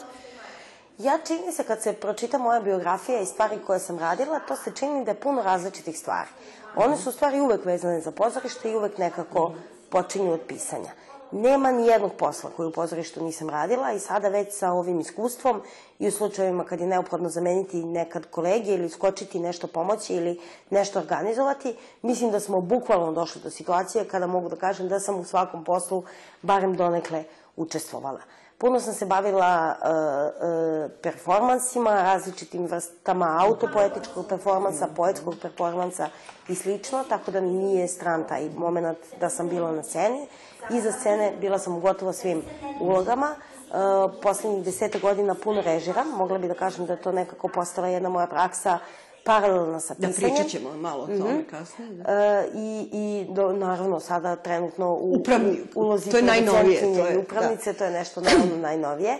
Ja 0.98 1.20
čini 1.28 1.52
se 1.52 1.64
kad 1.64 1.82
se 1.84 1.94
pročita 1.94 2.38
moja 2.38 2.60
biografija 2.60 3.22
i 3.22 3.26
stvari 3.26 3.58
koje 3.68 3.80
sam 3.80 4.00
radila, 4.00 4.40
to 4.40 4.56
se 4.56 4.72
čini 4.76 5.06
da 5.06 5.12
je 5.12 5.20
puno 5.20 5.42
različitih 5.42 6.00
stvari. 6.00 6.30
One 6.76 6.98
su 6.98 7.12
stvari 7.12 7.40
uvek 7.40 7.66
vezane 7.66 8.02
za 8.02 8.12
pozorište 8.12 8.72
i 8.72 8.76
uvek 8.76 8.98
nekako 8.98 9.54
počinju 9.90 10.32
od 10.32 10.42
pisanja. 10.48 10.92
Nema 11.32 11.72
ni 11.72 11.88
jednog 11.88 12.12
posla 12.18 12.50
koji 12.58 12.68
u 12.68 12.72
pozorištu 12.72 13.24
nisam 13.24 13.50
radila 13.50 13.92
i 13.92 14.00
sada 14.00 14.28
već 14.28 14.54
sa 14.54 14.72
ovim 14.72 15.00
iskustvom 15.00 15.62
i 16.00 16.08
u 16.08 16.12
slučajevima 16.12 16.64
kad 16.64 16.80
je 16.80 16.88
neophodno 16.88 17.30
zameniti 17.30 17.84
nekad 17.84 18.26
kolege 18.26 18.74
ili 18.74 18.90
skočiti 18.90 19.40
nešto 19.40 19.68
pomoći 19.68 20.14
ili 20.14 20.40
nešto 20.70 21.00
organizovati, 21.00 21.76
mislim 22.02 22.32
da 22.32 22.40
smo 22.40 22.62
bukvalno 22.62 23.12
došli 23.12 23.42
do 23.42 23.50
situacije 23.50 24.06
kada 24.06 24.28
mogu 24.28 24.50
da 24.50 24.56
kažem 24.56 24.90
da 24.90 25.00
sam 25.00 25.20
u 25.20 25.24
svakom 25.24 25.64
poslu 25.64 26.04
barem 26.42 26.76
donekle 26.76 27.24
učestvovala. 27.56 28.20
Puno 28.58 28.80
sam 28.80 28.94
se 28.94 29.06
bavila 29.06 29.76
uh, 29.82 29.88
uh, 29.90 30.92
performansima, 31.02 31.90
različitim 31.90 32.66
vrstama 32.68 33.38
autopoetičkog 33.42 34.28
performansa, 34.30 34.88
poetskog 34.96 35.36
performansa 35.42 36.10
i 36.48 36.56
slično, 36.56 37.04
tako 37.10 37.32
da 37.32 37.42
mi 37.42 37.50
nije 37.50 37.88
stran 37.88 38.24
taj 38.28 38.50
moment 38.58 38.98
da 39.20 39.30
sam 39.30 39.50
bila 39.50 39.72
na 39.72 39.84
sceni. 39.84 40.28
Iza 40.70 40.92
scene 40.92 41.34
bila 41.42 41.60
sam 41.60 41.76
u 41.76 41.80
gotovo 41.80 42.14
svim 42.14 42.44
ulogama. 42.82 43.36
Uh, 43.36 44.12
poslednjih 44.22 44.64
deseta 44.64 45.00
godina 45.00 45.36
puno 45.44 45.62
režiram. 45.62 46.08
Mogla 46.18 46.38
bi 46.38 46.48
da 46.48 46.54
kažem 46.54 46.86
da 46.86 46.94
je 46.94 47.02
to 47.02 47.12
nekako 47.12 47.48
postala 47.48 47.88
jedna 47.88 48.10
moja 48.10 48.28
praksa 48.28 48.80
paralelna 49.26 49.80
sa 49.80 49.94
Da 49.94 50.08
pisanjem. 50.08 50.32
pričat 50.32 50.48
ćemo 50.50 50.72
malo 50.72 51.04
o 51.04 51.08
tome 51.08 51.44
kasnije. 51.46 51.92
Da. 51.92 52.04
E, 52.06 52.48
i, 52.56 52.90
i 52.94 53.28
do, 53.30 53.52
naravno 53.54 54.00
sada 54.00 54.36
trenutno 54.38 54.92
u 54.92 55.14
Upravni- 55.14 55.60
u 55.76 55.82
ulozi 55.82 56.10
to 56.12 56.18
je 56.18 56.24
najnovije, 56.24 56.82
to 56.82 57.06
je- 57.06 57.14
i 57.14 57.18
upravnice, 57.18 57.74
to 57.74 57.86
je 57.86 57.92
nešto 57.92 58.22
naravno 58.22 58.58
najnovije. 58.58 59.12
E, 59.12 59.20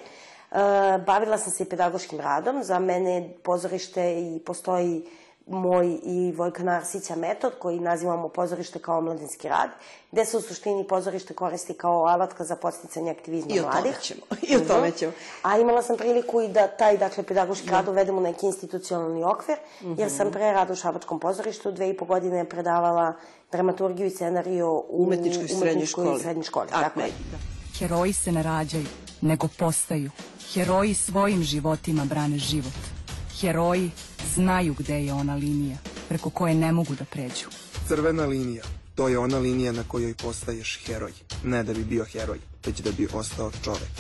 bavila 1.00 1.38
sam 1.38 1.52
se 1.52 1.64
i 1.64 1.68
pedagoškim 1.68 2.20
radom, 2.20 2.64
za 2.64 2.80
mene 2.80 3.30
pozorište 3.44 4.02
i 4.14 4.40
postoji 4.40 5.06
moj 5.48 6.00
i 6.04 6.34
Vojka 6.34 6.64
Arsića 6.66 7.16
metod 7.16 7.54
koji 7.56 7.80
nazivamo 7.80 8.30
pozorište 8.30 8.80
kao 8.80 8.98
omladinski 8.98 9.48
rad, 9.48 9.70
gde 10.12 10.26
se 10.26 10.38
u 10.38 10.42
suštini 10.42 10.84
pozorište 10.84 11.34
koristi 11.34 11.74
kao 11.74 12.06
alatka 12.06 12.44
za 12.44 12.56
podsticanje 12.56 13.12
aktivizma 13.12 13.52
I 13.52 13.60
o 13.60 13.64
tome 13.64 13.74
mladih. 13.74 13.98
ćemo, 14.00 14.22
i 14.42 14.56
o 14.56 14.60
tome 14.62 14.88
Mhm. 14.88 14.98
ćemo. 14.98 15.12
A 15.42 15.58
imala 15.58 15.82
sam 15.82 15.98
priliku 15.98 16.42
i 16.42 16.48
da 16.48 16.68
taj, 16.70 16.98
dakle, 16.98 17.24
pedagoški 17.24 17.70
rad 17.70 17.88
uvedem 17.88 18.18
u 18.18 18.22
neki 18.22 18.46
institucionalni 18.46 19.24
okvir, 19.24 19.58
jer 19.82 19.92
Mhm. 20.08 20.10
sam 20.10 20.32
pre 20.32 20.52
rada 20.52 20.74
u 20.74 20.78
Šabačkom 20.78 21.20
pozorištu 21.20 21.72
dve 21.72 21.90
i 21.90 21.98
po 21.98 22.06
godine 22.06 22.46
predavala 22.46 23.14
dramaturgiju 23.52 24.08
i 24.08 24.12
scenariju 24.12 24.68
u 24.68 25.04
Umetničkoj 25.04 25.48
srednjoj 25.48 25.62
umetničkoj 25.64 26.04
školi. 26.04 26.20
srednjoj 26.20 26.44
školi. 26.44 26.68
Art 26.68 26.84
Tako 26.84 27.00
je. 27.00 27.06
Medija. 27.06 27.40
Heroji 27.74 28.14
se 28.14 28.32
ne 28.32 28.44
rađaju, 28.44 28.86
nego 29.22 29.48
postaju. 29.50 30.10
Heroji 30.54 30.94
svojim 30.94 31.44
životima 31.44 32.06
brane 32.06 32.38
život. 32.38 32.95
Heroji 33.42 33.92
znaju 34.36 34.74
gde 34.74 35.06
je 35.06 35.14
ona 35.14 35.36
linija 35.36 35.78
preko 36.10 36.30
koje 36.30 36.56
ne 36.56 36.72
mogu 36.72 36.96
da 36.96 37.06
pređu. 37.06 37.48
Crvena 37.88 38.26
linija, 38.26 38.64
to 38.96 39.08
je 39.08 39.20
ona 39.20 39.38
linija 39.38 39.72
na 39.72 39.84
kojoj 39.88 40.14
postaješ 40.14 40.80
heroj. 40.86 41.12
Ne 41.44 41.64
da 41.64 41.74
bi 41.74 41.84
bio 41.84 42.06
heroj, 42.06 42.40
već 42.66 42.80
da 42.80 42.92
bi 42.92 43.08
ostao 43.14 43.52
čovek. 43.64 43.92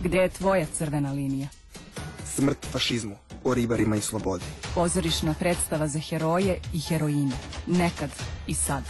Gde 0.00 0.18
je 0.18 0.28
tvoja 0.28 0.66
crvena 0.78 1.12
linija? 1.12 1.48
Smrt 2.34 2.66
fašizmu, 2.72 3.16
o 3.44 3.54
ribarima 3.54 3.96
i 3.96 4.00
slobodi. 4.00 4.44
Pozorišna 4.74 5.34
predstava 5.38 5.88
za 5.88 5.98
heroje 5.98 6.60
i 6.74 6.80
heroine. 6.80 7.36
Nekad 7.66 8.10
i 8.46 8.54
sad. 8.54 8.82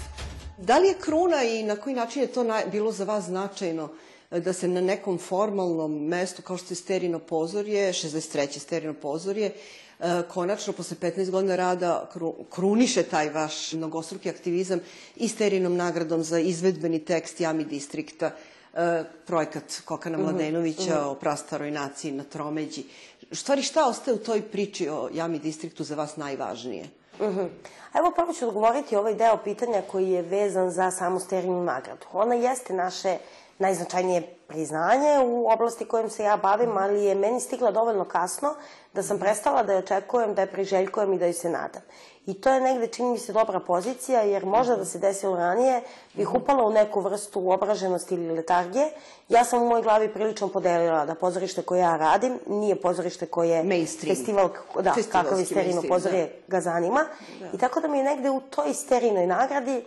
Da 0.59 0.79
li 0.79 0.89
je 0.89 0.99
kruna 1.01 1.43
i 1.43 1.63
na 1.63 1.77
koji 1.77 1.95
način 1.95 2.23
je 2.23 2.33
to 2.33 2.45
bilo 2.73 2.93
za 2.93 3.05
vas 3.05 3.25
značajno 3.25 3.89
da 4.31 4.53
se 4.53 4.69
na 4.69 4.81
nekom 4.81 5.19
formalnom 5.19 6.07
mestu 6.07 6.43
kao 6.43 6.57
što 6.57 6.73
je 6.73 6.77
Sterino 6.77 7.19
pozorje, 7.19 7.93
63. 7.93 8.59
Sterino 8.59 8.95
pozorje, 8.95 9.53
e, 10.01 10.23
konačno 10.29 10.73
posle 10.73 10.97
15 11.01 11.31
godina 11.31 11.57
rada 11.57 12.09
kru, 12.13 12.35
kruniše 12.51 13.03
taj 13.03 13.31
vaš 13.31 13.73
mnogostruki 13.73 14.31
aktivizam 14.31 14.81
i 15.17 15.29
Sterinom 15.29 15.77
nagradom 15.77 16.23
za 16.23 16.39
izvedbeni 16.39 16.99
tekst 16.99 17.41
Jami 17.41 17.65
distrikta, 17.65 18.31
e, 18.75 19.05
projekat 19.27 19.81
Kokana 19.85 20.19
Mladenovića 20.19 21.07
o 21.07 21.15
prastaroj 21.15 21.71
naciji 21.71 22.13
na 22.13 22.25
Tromeđi. 22.25 22.85
Stvari 23.33 23.63
šta 23.63 23.87
ostaje 23.87 24.15
u 24.15 24.25
toj 24.25 24.43
priči 24.43 24.89
o 24.89 25.09
Jami 25.13 25.39
distriktu 25.39 25.85
za 25.85 25.95
vas 25.95 26.17
najvažnije? 26.17 26.85
Mhm. 27.21 27.47
A 27.93 27.99
Evo 27.99 28.11
prvo 28.11 28.33
ću 28.33 28.49
odgovoriti 28.49 28.97
ovaj 28.97 29.15
deo 29.15 29.37
pitanja 29.45 29.83
koji 29.91 30.11
je 30.11 30.23
vezan 30.23 30.71
za 30.71 30.91
samu 30.91 31.21
sterinu 31.21 31.65
nagradu. 31.65 32.07
Ona 32.13 32.35
jeste 32.35 32.73
naše 32.73 33.19
najznačajnije 33.59 34.23
priznanje 34.49 35.19
u 35.25 35.51
oblasti 35.51 35.85
kojom 35.85 36.11
se 36.11 36.25
ja 36.25 36.37
bavim, 36.37 36.77
ali 36.77 37.05
je 37.05 37.15
meni 37.15 37.41
stigla 37.41 37.71
dovoljno 37.71 38.05
kasno 38.05 38.55
da 38.93 39.03
sam 39.03 39.19
prestala 39.19 39.63
da 39.63 39.73
je 39.73 39.79
očekujem, 39.79 40.35
da 40.35 40.43
je 40.43 40.53
priželjkujem 40.53 41.13
i 41.13 41.19
da 41.19 41.27
ju 41.27 41.35
se 41.35 41.51
nadam. 41.51 41.83
I 42.27 42.35
to 42.35 42.51
je 42.51 42.61
negde, 42.61 42.87
čini 42.87 43.11
mi 43.11 43.19
se, 43.19 43.33
dobra 43.33 43.61
pozicija, 43.61 44.21
jer 44.21 44.47
možda 44.47 44.77
da 44.77 44.85
se 44.85 44.99
desilo 44.99 45.37
ranije, 45.37 45.83
bih 46.15 46.35
upala 46.35 46.65
u 46.65 46.73
neku 46.73 47.01
vrstu 47.01 47.51
obraženosti 47.51 48.15
ili 48.15 48.33
letargije. 48.33 48.91
Ja 49.29 49.45
sam 49.45 49.63
u 49.63 49.69
mojoj 49.69 49.83
glavi 49.83 50.13
prilično 50.13 50.49
podelila 50.49 51.07
da 51.07 51.15
pozorište 51.15 51.63
koje 51.63 51.81
ja 51.81 51.97
radim 51.97 52.39
nije 52.47 52.81
pozorište 52.81 53.27
koje 53.27 53.63
Mainstream. 53.65 54.17
festival, 54.17 54.49
da, 54.81 54.95
kakav 55.13 55.41
isterino 55.41 55.75
mainstream, 55.75 55.89
pozorje 55.89 56.33
ga 56.49 56.61
zanima. 56.61 57.07
I 57.53 57.59
tako 57.59 57.81
da 57.81 57.89
mi 57.89 57.99
je 57.99 58.05
negde 58.05 58.31
u 58.31 58.41
toj 58.41 58.71
isterinoj 58.71 59.27
nagradi 59.27 59.85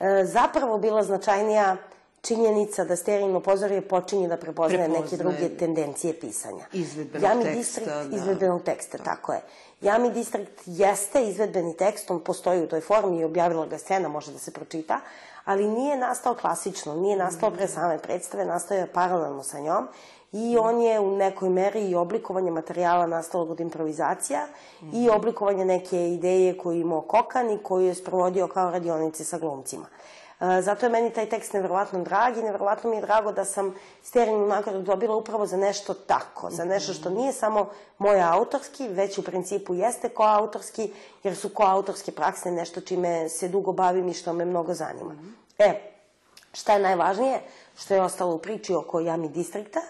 e, 0.00 0.24
zapravo 0.24 0.78
bila 0.78 1.02
značajnija 1.02 1.76
činjenica 2.26 2.84
da 2.84 2.96
sterilno 2.96 3.40
pozorje 3.40 3.80
počinje 3.80 4.28
da 4.28 4.36
prepoznaje, 4.36 4.88
neke 4.88 5.08
Prepoznaje. 5.08 5.38
druge 5.38 5.58
tendencije 5.58 6.20
pisanja. 6.20 6.64
Izvedbenog 6.72 7.22
Jami 7.22 7.42
teksta, 7.44 7.58
distrikt 7.58 7.90
da. 7.90 8.16
izvedbenog 8.16 8.62
teksta, 8.62 8.98
tako 8.98 9.32
je. 9.32 9.40
Jami 9.80 10.10
distrikt 10.10 10.62
jeste 10.66 11.28
izvedbeni 11.28 11.76
tekst, 11.76 12.10
on 12.10 12.20
postoji 12.20 12.62
u 12.62 12.68
toj 12.68 12.80
formi 12.80 13.18
i 13.18 13.24
objavila 13.24 13.66
ga 13.66 13.78
scena, 13.78 14.08
može 14.08 14.32
da 14.32 14.38
se 14.38 14.50
pročita, 14.50 15.00
ali 15.44 15.68
nije 15.68 15.96
nastao 15.96 16.34
klasično, 16.34 16.94
nije 16.94 17.16
nastao 17.16 17.50
pre 17.50 17.68
same 17.68 17.98
predstave, 17.98 18.44
nastao 18.44 18.76
je 18.76 18.92
paralelno 18.92 19.42
sa 19.42 19.60
njom 19.60 19.88
i 20.32 20.56
on 20.58 20.80
je 20.82 21.00
u 21.00 21.16
nekoj 21.16 21.48
meri 21.48 21.90
i 21.90 21.94
oblikovanje 21.94 22.50
materijala 22.50 23.06
nastalog 23.06 23.50
od 23.50 23.60
improvizacija 23.60 24.46
i 24.92 25.10
oblikovanje 25.10 25.64
neke 25.64 26.08
ideje 26.08 26.58
koju 26.58 26.74
je 26.74 26.80
imao 26.80 27.00
Kokan 27.00 27.50
i 27.50 27.58
koju 27.58 27.86
je 27.86 27.94
sprovodio 27.94 28.48
kao 28.48 28.70
radionice 28.70 29.24
sa 29.24 29.38
glumcima. 29.38 29.86
Zato 30.40 30.86
je 30.86 30.90
meni 30.90 31.12
taj 31.12 31.28
tekst 31.28 31.52
nevjerovatno 31.52 32.02
drag 32.02 32.36
i 32.36 32.42
nevjerovatno 32.42 32.90
mi 32.90 32.96
je 32.96 33.02
drago 33.02 33.32
da 33.32 33.44
sam 33.44 33.74
sterilnu 34.02 34.46
nagradu 34.46 34.82
dobila 34.82 35.16
upravo 35.16 35.46
za 35.46 35.56
nešto 35.56 35.94
tako, 35.94 36.50
za 36.50 36.64
nešto 36.64 36.92
što 36.92 37.10
nije 37.10 37.32
samo 37.32 37.70
moj 37.98 38.22
autorski, 38.22 38.88
već 38.88 39.18
u 39.18 39.22
principu 39.22 39.74
jeste 39.74 40.08
koautorski, 40.08 40.92
jer 41.22 41.36
su 41.36 41.48
koautorske 41.48 42.12
prakse 42.12 42.50
nešto 42.50 42.80
čime 42.80 43.28
se 43.28 43.48
dugo 43.48 43.72
bavim 43.72 44.08
i 44.08 44.14
što 44.14 44.32
me 44.32 44.44
mnogo 44.44 44.74
zanima. 44.74 45.14
E, 45.58 45.80
šta 46.52 46.72
je 46.72 46.82
najvažnije, 46.82 47.40
što 47.78 47.94
je 47.94 48.02
ostalo 48.02 48.34
u 48.34 48.38
priči 48.38 48.74
oko 48.74 49.00
Jami 49.00 49.28
distrikta, 49.28 49.80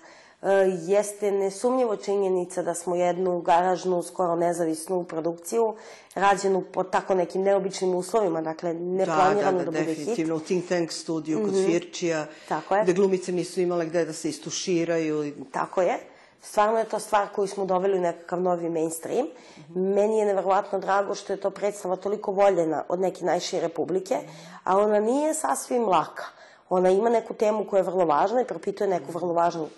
jeste 0.79 1.31
nesumnjivo 1.31 1.97
činjenica 1.97 2.63
da 2.63 2.75
smo 2.75 2.97
jednu 2.97 3.41
garažnu, 3.41 4.03
skoro 4.03 4.37
nezavisnu 4.37 5.05
produkciju, 5.05 5.75
rađenu 6.15 6.63
pod 6.63 6.91
tako 6.91 7.15
nekim 7.15 7.43
neobičnim 7.43 7.95
uslovima, 7.95 8.43
dakle, 8.43 8.75
neplanirano 8.75 9.35
da, 9.53 9.59
da, 9.59 9.65
da, 9.65 9.71
bude 9.71 9.79
hit. 9.81 9.89
definitivno. 9.89 10.37
U 10.37 10.41
Think 10.41 10.69
Tank 10.69 10.93
studiju 10.93 11.39
kod 11.39 11.53
Mhm. 11.53 11.65
Firčija, 11.67 12.27
Tako 12.49 12.77
je. 12.77 12.83
gde 12.83 12.93
glumice 12.93 13.33
nisu 13.33 13.61
imale 13.61 13.87
gde 13.87 14.05
da 14.05 14.13
se 14.13 14.29
istuširaju. 14.29 15.33
Tako 15.51 15.83
je. 15.83 15.99
Stvarno 16.43 16.79
je 16.79 16.85
to 16.85 16.99
stvar 16.99 17.29
koju 17.29 17.47
smo 17.47 17.65
doveli 17.67 17.99
u 17.99 18.03
nekakav 18.03 18.41
novi 18.41 18.71
mainstream. 18.71 19.27
Meni 19.69 20.19
je 20.19 20.27
neverovatno 20.27 20.79
drago 20.79 21.15
što 21.15 21.33
je 21.33 21.37
to 21.37 21.51
predstava 21.51 21.97
toliko 21.97 22.33
voljena 22.33 22.85
od 22.89 23.01
neke 23.01 23.25
najšire 23.25 23.69
publike, 23.69 24.19
a 24.65 24.79
ona 24.79 25.01
nije 25.01 25.35
sasvim 25.35 25.85
laka. 25.85 26.25
Ona 26.69 26.91
ima 26.91 27.11
neku 27.11 27.35
temu 27.35 27.65
koja 27.65 27.79
je 27.79 27.85
vrlo 27.85 28.05
važna 28.05 28.41
i 28.41 28.47
propituje 28.47 28.89
neku 28.89 29.13
vrlo 29.13 29.33
važnu 29.33 29.69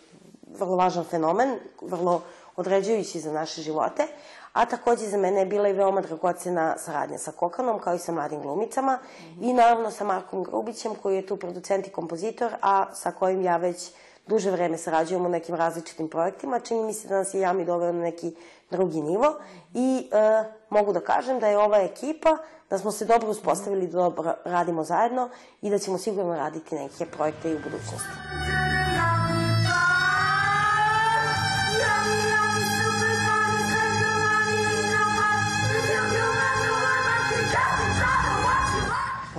vrlo 0.58 0.76
važan 0.76 1.04
fenomen, 1.04 1.58
vrlo 1.80 2.22
određujući 2.56 3.20
za 3.20 3.32
naše 3.32 3.62
živote, 3.62 4.06
a 4.52 4.64
takođe 4.66 5.06
za 5.06 5.16
mene 5.16 5.40
je 5.40 5.46
bila 5.46 5.68
i 5.68 5.72
veoma 5.72 6.00
dragocena 6.00 6.74
saradnja 6.78 7.18
sa 7.18 7.32
Kokanom, 7.32 7.78
kao 7.78 7.94
i 7.94 7.98
sa 7.98 8.12
mladim 8.12 8.42
glumicama, 8.42 8.98
i 9.40 9.52
naravno 9.52 9.90
sa 9.90 10.04
Markom 10.04 10.42
Grubićem, 10.42 10.94
koji 10.94 11.16
je 11.16 11.26
tu 11.26 11.36
producent 11.36 11.86
i 11.86 11.90
kompozitor, 11.90 12.52
a 12.62 12.94
sa 12.94 13.10
kojim 13.10 13.42
ja 13.42 13.56
već 13.56 13.90
duže 14.26 14.50
vreme 14.50 14.78
sarađujemo 14.78 15.26
u 15.26 15.32
nekim 15.32 15.54
različitim 15.54 16.08
projektima. 16.08 16.60
Čini 16.60 16.84
mi 16.84 16.94
se 16.94 17.08
da 17.08 17.16
nas 17.16 17.34
je 17.34 17.40
Jami 17.40 17.64
doveo 17.64 17.92
na 17.92 18.00
neki 18.00 18.34
drugi 18.70 19.02
nivo 19.02 19.34
i 19.74 20.08
e, 20.12 20.44
mogu 20.70 20.92
da 20.92 21.00
kažem 21.00 21.40
da 21.40 21.48
je 21.48 21.58
ova 21.58 21.78
ekipa, 21.78 22.36
da 22.70 22.78
smo 22.78 22.92
se 22.92 23.04
dobro 23.04 23.30
uspostavili, 23.30 23.86
da 23.86 23.98
dobro 23.98 24.34
radimo 24.44 24.84
zajedno 24.84 25.28
i 25.62 25.70
da 25.70 25.78
ćemo 25.78 25.98
sigurno 25.98 26.34
raditi 26.34 26.74
neke 26.74 27.06
projekte 27.06 27.50
i 27.50 27.54
u 27.54 27.58
budućnosti. 27.58 28.45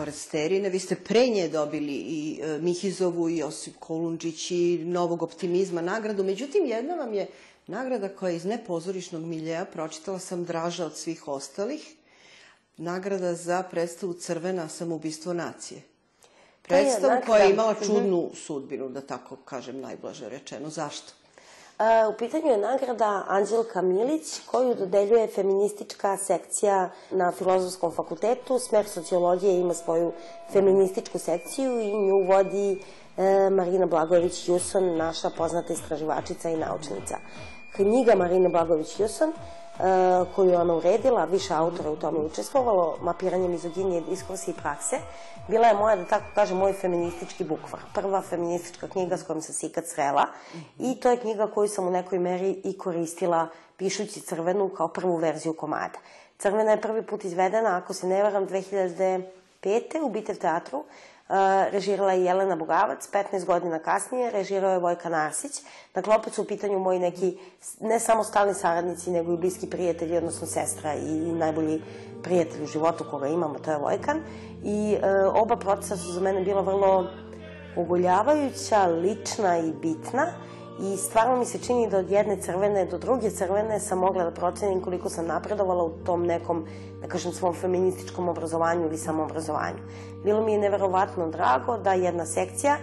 Pored 0.08 0.16
Sterine, 0.18 0.70
vi 0.70 0.80
ste 0.80 0.96
pre 0.98 1.28
nje 1.28 1.50
dobili 1.50 1.94
i 1.94 2.20
e, 2.42 2.60
Mihizovu 2.60 3.30
i 3.30 3.38
Josip 3.38 3.76
Kolundžić 3.78 4.52
i 4.52 4.80
Novog 4.80 5.24
optimizma 5.24 5.82
nagradu. 5.82 6.24
Međutim, 6.24 6.66
jedna 6.66 6.96
vam 6.96 7.14
je 7.14 7.28
nagrada 7.68 8.10
koja 8.10 8.30
je 8.30 8.36
iz 8.36 8.46
nepozorišnog 8.46 9.24
miljeja, 9.24 9.66
pročitala 9.66 10.20
sam 10.20 10.46
draža 10.46 10.86
od 10.86 10.96
svih 10.98 11.28
ostalih, 11.28 11.96
nagrada 12.78 13.34
za 13.36 13.64
predstavu 13.64 14.14
Crvena 14.14 14.70
samoubistvo 14.70 15.34
nacije. 15.34 15.78
Je 15.78 15.84
Predstavu 16.64 17.04
nagrada- 17.06 17.26
koja 17.26 17.40
je 17.40 17.52
imala 17.52 17.74
Mhm. 17.74 17.86
čudnu 17.86 18.30
sudbinu, 18.36 18.90
da 18.90 19.02
tako 19.02 19.36
kažem 19.38 19.82
najblaže 19.82 20.30
rečeno. 20.30 20.70
Zašto? 20.70 21.14
U 22.10 22.14
pitanju 22.18 22.48
je 22.48 22.58
nagrada 22.58 23.24
Anđelka 23.28 23.82
Milić, 23.82 24.40
koju 24.46 24.76
dodeljuje 24.76 25.28
feministička 25.28 26.18
sekcija 26.18 26.90
na 27.12 27.32
Filozofskom 27.32 27.92
fakultetu. 27.92 28.60
Smer 28.60 28.86
sociologije 28.86 29.60
ima 29.60 29.74
svoju 29.74 30.12
feminističku 30.54 31.20
sekciju 31.20 31.80
i 31.80 31.94
nju 31.94 32.24
vodi 32.28 32.84
e, 33.18 33.50
Marina 33.50 33.86
Blagojević-Juson, 33.86 34.98
naša 34.98 35.30
poznata 35.30 35.74
istraživačica 35.74 36.50
i 36.50 36.58
naučnica. 36.58 37.18
Knjiga 37.76 38.16
Marine 38.16 38.50
Blagojević-Juson, 38.50 39.32
koju 40.36 40.50
je 40.50 40.58
ona 40.58 40.76
uredila, 40.76 41.26
više 41.26 41.54
autora 41.54 41.92
u 41.92 41.96
tome 41.96 42.20
učestvovalo, 42.20 42.98
mapiranje 43.02 43.48
mizoginije, 43.48 44.02
diskursi 44.02 44.52
i 44.52 44.54
prakse, 44.54 45.00
bila 45.48 45.68
je 45.68 45.74
moja, 45.74 45.96
da 45.96 46.06
tako 46.06 46.26
kažem, 46.36 46.58
moj 46.58 46.74
feministički 46.74 47.44
bukvar. 47.44 47.82
Prva 47.94 48.22
feministička 48.22 48.88
knjiga 48.88 49.18
s 49.18 49.24
kojom 49.24 49.42
sam 49.42 49.56
se 49.56 49.68
ikad 49.68 49.88
srela 49.88 50.26
i 50.80 51.00
to 51.00 51.12
je 51.12 51.18
knjiga 51.18 51.48
koju 51.48 51.68
sam 51.68 51.88
u 51.88 51.92
nekoj 51.92 52.20
meri 52.20 52.62
i 52.64 52.78
koristila 52.78 53.48
pišući 53.78 54.22
Crvenu 54.22 54.70
kao 54.70 54.88
prvu 54.88 55.16
verziju 55.16 55.54
komada. 55.54 56.00
Crvena 56.38 56.72
je 56.72 56.82
prvi 56.82 57.02
put 57.02 57.24
izvedena, 57.24 57.78
ako 57.78 57.94
se 57.94 58.08
ne 58.08 58.24
varam, 58.24 58.48
2005. 58.48 59.24
u 60.04 60.10
Bitev 60.10 60.36
teatru. 60.36 60.84
Režirala 61.72 62.14
je 62.14 62.24
Jelena 62.24 62.56
Bogavac, 62.56 63.10
15 63.12 63.46
godina 63.46 63.80
kasnije 63.80 64.32
režirao 64.32 64.72
je 64.72 64.80
Vojka 64.80 65.10
Narsić. 65.10 65.52
Dakle, 65.96 66.16
opet 66.16 66.34
su 66.34 66.42
u 66.42 66.46
pitanju 66.46 66.80
moji 66.80 67.00
neki, 67.00 67.38
ne 67.80 68.00
samo 68.00 68.24
stalni 68.24 68.54
saradnici, 68.54 69.12
nego 69.12 69.34
i 69.34 69.38
bliski 69.38 69.70
prijatelji, 69.70 70.18
odnosno 70.18 70.48
sestra 70.48 70.94
i 70.94 71.32
najbolji 71.32 71.82
prijatelj 72.24 72.64
u 72.64 72.66
životu 72.66 73.06
koga 73.12 73.28
imamo, 73.28 73.60
to 73.60 73.72
je 73.72 73.78
Vojkan. 73.78 74.22
I 74.64 74.98
uh, 74.98 75.42
oba 75.42 75.56
procesa 75.56 75.98
su 75.98 76.12
za 76.12 76.22
mene 76.22 76.42
bila 76.42 76.62
vrlo 76.62 77.08
ugoljavajuća, 77.76 78.86
lična 78.86 79.58
i 79.58 79.72
bitna 79.72 80.28
i 80.84 80.98
stvarno 81.00 81.36
mi 81.36 81.46
se 81.46 81.60
čini 81.60 81.90
da 81.90 81.98
od 81.98 82.12
jedne 82.12 82.38
crvene 82.38 82.86
do 82.86 82.98
druge 82.98 83.30
crvene 83.32 83.80
sam 83.80 84.00
mogla 84.00 84.24
da 84.24 84.32
procenim 84.32 84.82
koliko 84.82 85.10
sam 85.10 85.26
napredovala 85.28 85.84
u 85.84 85.92
tom 85.98 86.26
nekom, 86.26 86.66
da 87.02 87.08
kažem, 87.08 87.32
svom 87.32 87.54
feminističkom 87.56 88.30
obrazovanju 88.30 88.86
ili 88.86 88.98
samoobrazovanju. 88.98 89.78
Bilo 90.24 90.42
mi 90.42 90.54
je 90.54 90.60
neverovatno 90.60 91.28
drago 91.28 91.78
da 91.78 91.94
jedna 91.94 92.26
sekcija 92.26 92.78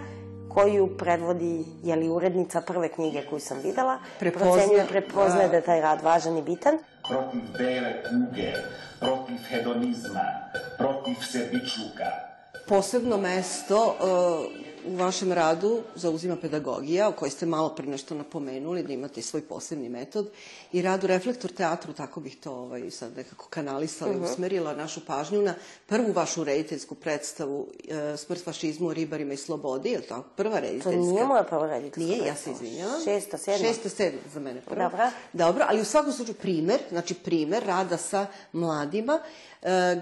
koju 0.49 0.97
predvodi 0.97 1.51
jeli, 1.83 2.09
urednica 2.09 2.61
prve 2.61 2.89
knjige 2.89 3.21
koju 3.21 3.39
sam 3.39 3.57
videla, 3.59 3.97
Prepozna- 4.19 4.39
procenjuje, 4.41 4.85
prepoznaje 4.87 5.45
a- 5.45 5.49
da 5.49 5.55
je 5.55 5.61
taj 5.63 5.81
rad 5.81 6.01
važan 6.01 6.37
i 6.37 6.41
bitan. 6.43 6.77
protiv 7.09 7.41
bele 7.57 7.93
kuge, 8.03 8.51
protiv 8.99 9.35
hedonizma, 9.49 10.25
protiv 10.77 11.15
sebičluka. 11.23 12.05
Posebno 12.67 13.17
mesto 13.17 13.75
uh, 13.77 13.95
u 14.87 14.95
vašem 14.95 15.31
radu 15.31 15.65
zauzima 15.95 16.35
pedagogija, 16.35 17.09
o 17.09 17.13
kojoj 17.13 17.29
ste 17.29 17.45
malo 17.45 17.69
pre 17.69 17.87
nešto 17.87 18.15
napomenuli, 18.15 18.83
da 18.83 18.93
imate 18.93 19.21
svoj 19.21 19.41
posebni 19.41 19.89
metod, 19.89 20.29
i 20.71 20.81
rad 20.81 21.03
u 21.03 21.07
Reflektor 21.07 21.51
teatru, 21.51 21.93
tako 21.93 22.19
bih 22.19 22.37
to 22.37 22.51
ovaj, 22.53 22.91
sad 22.91 23.17
nekako 23.17 23.47
kanalisala 23.49 24.11
i 24.11 24.15
Mhm. 24.15 24.23
usmerila 24.25 24.75
našu 24.75 25.05
pažnju 25.05 25.41
na 25.41 25.53
prvu 25.85 26.11
vašu 26.11 26.43
rediteljsku 26.43 26.95
predstavu 26.95 27.59
uh, 27.59 27.69
Smrt 28.17 28.43
fašizmu, 28.43 28.93
ribarima 28.93 29.33
i 29.33 29.37
slobodi, 29.37 29.89
je 29.89 29.97
li 29.97 30.03
tako? 30.03 30.29
Prva 30.35 30.55
To 30.55 30.59
rediteljska. 30.61 30.91
nije 30.91 31.25
moja 31.25 31.43
prva 31.43 31.67
rediteljska 31.67 31.99
Nije, 32.13 32.27
ja 32.27 32.35
se 32.35 32.51
izvinjavam. 32.51 33.01
Šesta, 33.03 33.37
sedma. 33.37 33.67
Šesta, 33.67 33.89
sedma 33.89 34.19
za 34.33 34.39
mene 34.39 34.61
prva. 34.61 34.83
Dobro. 34.83 35.09
Dobro, 35.33 35.65
ali 35.67 35.81
u 35.81 35.85
svakom 35.85 36.11
slučaju 36.11 36.35
primer, 36.35 36.79
znači 36.89 37.13
primer 37.15 37.63
rada 37.63 37.97
sa 37.97 38.27
mladima, 38.51 39.19
e, 39.61 39.95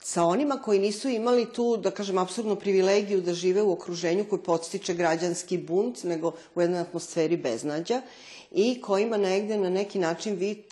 sa 0.00 0.24
onima 0.24 0.62
koji 0.62 0.78
nisu 0.78 1.08
imali 1.08 1.52
tu, 1.52 1.76
da 1.76 1.90
kažem, 1.90 2.18
apsurdnu 2.18 2.56
privilegiju 2.56 3.20
da 3.20 3.34
žive 3.34 3.62
u 3.62 3.72
okruženju 3.72 4.24
koji 4.24 4.42
podstiče 4.42 4.94
građanski 4.94 5.58
bunt, 5.58 6.04
nego 6.04 6.32
u 6.54 6.60
jednoj 6.60 6.80
atmosferi 6.80 7.36
beznađa 7.36 8.02
i 8.50 8.80
kojima 8.80 9.16
negde 9.16 9.56
na 9.56 9.70
neki 9.70 9.98
način 9.98 10.34
vi 10.34 10.64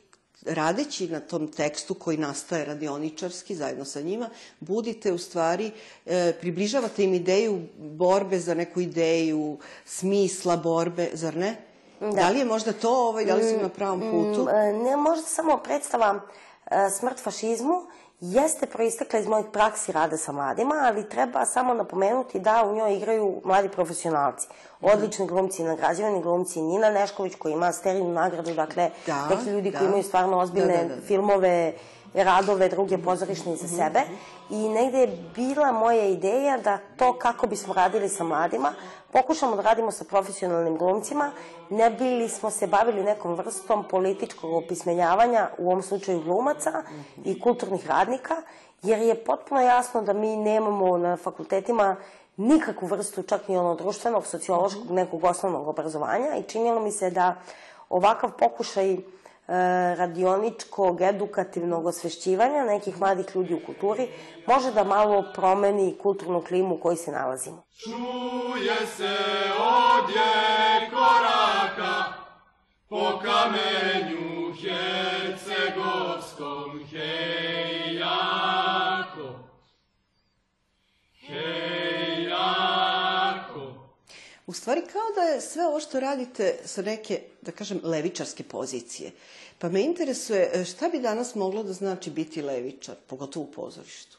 radeći 0.47 1.09
na 1.09 1.21
tom 1.21 1.49
tekstu 1.49 1.95
koji 1.95 2.16
nastaje 2.16 2.64
radioničarski 2.64 3.55
zajedno 3.55 3.85
sa 3.85 4.01
njima, 4.01 4.29
budite 4.61 5.12
u 5.12 5.19
stvari, 5.19 5.71
e, 6.07 6.33
približavate 6.40 7.05
im 7.05 7.14
ideju 7.14 7.61
borbe 7.79 8.38
za 8.38 8.55
neku 8.55 8.81
ideju, 8.81 9.59
smisla 9.85 10.57
borbe, 10.57 11.11
zar 11.12 11.37
ne? 11.37 11.57
Da, 12.01 12.11
da 12.11 12.31
li 12.31 12.38
je 12.38 12.45
možda 12.45 12.73
to, 12.73 13.09
ovaj, 13.09 13.25
da 13.25 13.35
li 13.35 13.42
sam 13.42 13.62
na 13.62 13.69
pravom 13.69 14.01
putu? 14.01 14.42
Mm, 14.42 14.83
ne, 14.83 14.97
možda 14.97 15.27
samo 15.27 15.59
predstava 15.64 16.21
e, 16.71 16.90
Smrt 16.90 17.21
fašizmu 17.21 17.83
jeste 18.21 18.67
proistekla 18.67 19.19
iz 19.19 19.27
mojih 19.27 19.47
praksi 19.53 19.93
rada 19.93 20.17
sa 20.17 20.33
mladima, 20.33 20.75
ali 20.83 21.09
treba 21.09 21.45
samo 21.47 21.75
napomenuti 21.75 22.41
da 22.41 22.65
u 22.65 22.75
njoj 22.75 22.97
igraju 22.97 23.41
mladi 23.45 23.69
profesionalci. 23.69 24.49
Odlični 24.81 25.27
glumci, 25.27 25.63
nagrađivani 25.63 26.23
glumci, 26.23 26.63
Nina 26.63 26.91
Nešković 26.91 27.35
koji 27.39 27.53
ima 27.53 27.73
sterilnu 27.73 28.13
nagradu, 28.13 28.55
dakle, 28.55 28.91
Da, 29.07 29.27
neki 29.31 29.51
ljudi 29.51 29.71
da. 29.71 29.79
koji 29.79 29.89
imaju 29.89 30.03
stvarno 30.03 30.39
ozbiljne 30.39 30.77
Da, 30.77 30.83
da, 30.83 30.89
da, 30.89 30.95
da. 30.95 31.07
filmove, 31.07 31.73
radove, 32.25 32.69
druge 32.69 32.99
pozorišne 32.99 33.53
iza 33.53 33.69
sebe. 33.69 34.01
I 34.51 34.69
negde 34.69 34.99
je 34.99 35.19
bila 35.35 35.73
moja 35.73 36.05
ideja 36.05 36.59
da 36.59 36.79
to 36.97 37.19
kako 37.19 37.47
bismo 37.47 37.75
radili 37.75 38.09
sa 38.09 38.25
mladima, 38.25 38.73
pokušamo 39.13 39.57
da 39.57 39.63
radimo 39.63 39.91
sa 39.91 40.05
profesionalnim 40.05 40.77
glumcima, 40.77 41.31
ne 41.71 41.91
bili 41.91 42.29
smo 42.29 42.51
se 42.51 42.67
bavili 42.67 43.05
nekom 43.05 43.35
vrstom 43.35 43.85
političkog 43.89 44.53
opismenjavanja, 44.53 45.49
u 45.59 45.71
ovom 45.71 45.83
slučaju 45.83 46.21
glumaca 46.21 46.83
i 47.25 47.41
kulturnih 47.41 47.87
radnika, 47.87 48.35
jer 48.83 48.99
je 48.99 49.25
potpuno 49.25 49.61
jasno 49.61 50.03
da 50.03 50.13
mi 50.13 50.37
nemamo 50.37 50.99
na 50.99 51.17
fakultetima 51.17 51.97
nikakvu 52.37 52.87
vrstu, 52.87 53.23
čak 53.23 53.49
ni 53.49 53.57
ono 53.57 53.75
društvenog, 53.75 54.27
sociološkog, 54.27 54.91
nekog 54.91 55.25
osnovnog 55.25 55.69
obrazovanja 55.69 56.37
i 56.37 56.43
činilo 56.43 56.81
mi 56.81 56.93
se 56.93 57.11
da 57.11 57.37
ovakav 57.89 58.31
pokušaj 58.39 58.97
radioničkog, 59.97 61.01
edukativnog 61.01 61.87
osvešćivanja 61.87 62.65
nekih 62.65 63.01
mladih 63.01 63.27
ljudi 63.35 63.55
u 63.55 63.61
kulturi 63.67 64.09
može 64.47 64.73
da 64.73 64.85
malo 64.85 65.25
promeni 65.35 65.97
kulturnu 66.03 66.43
klimu 66.43 66.75
u 66.75 66.79
kojoj 66.79 66.97
se 66.97 67.13
nalazimo. 67.13 67.63
Čuje 67.85 68.87
se 68.87 69.17
odje 69.95 70.91
koraka 70.91 72.05
po 72.89 73.21
kamenju 73.25 74.26
stvari 84.67 84.83
kao 84.93 85.15
da 85.15 85.21
je 85.23 85.41
sve 85.41 85.67
ovo 85.67 85.81
što 85.81 86.01
radite 86.01 86.55
sa 86.65 86.83
neke, 86.83 87.21
da 87.43 87.53
kažem, 87.53 87.81
levičarske 87.83 88.43
pozicije. 88.43 89.11
Pa 89.59 89.69
me 89.69 89.83
interesuje 89.83 90.51
e, 90.53 90.65
šta 90.65 90.89
bi 90.89 90.99
danas 90.99 91.35
moglo 91.35 91.63
da 91.63 91.73
znači 91.73 92.11
biti 92.11 92.43
levičar, 92.43 92.95
pogotovo 93.07 93.45
u 93.45 93.53
pozorištu? 93.53 94.19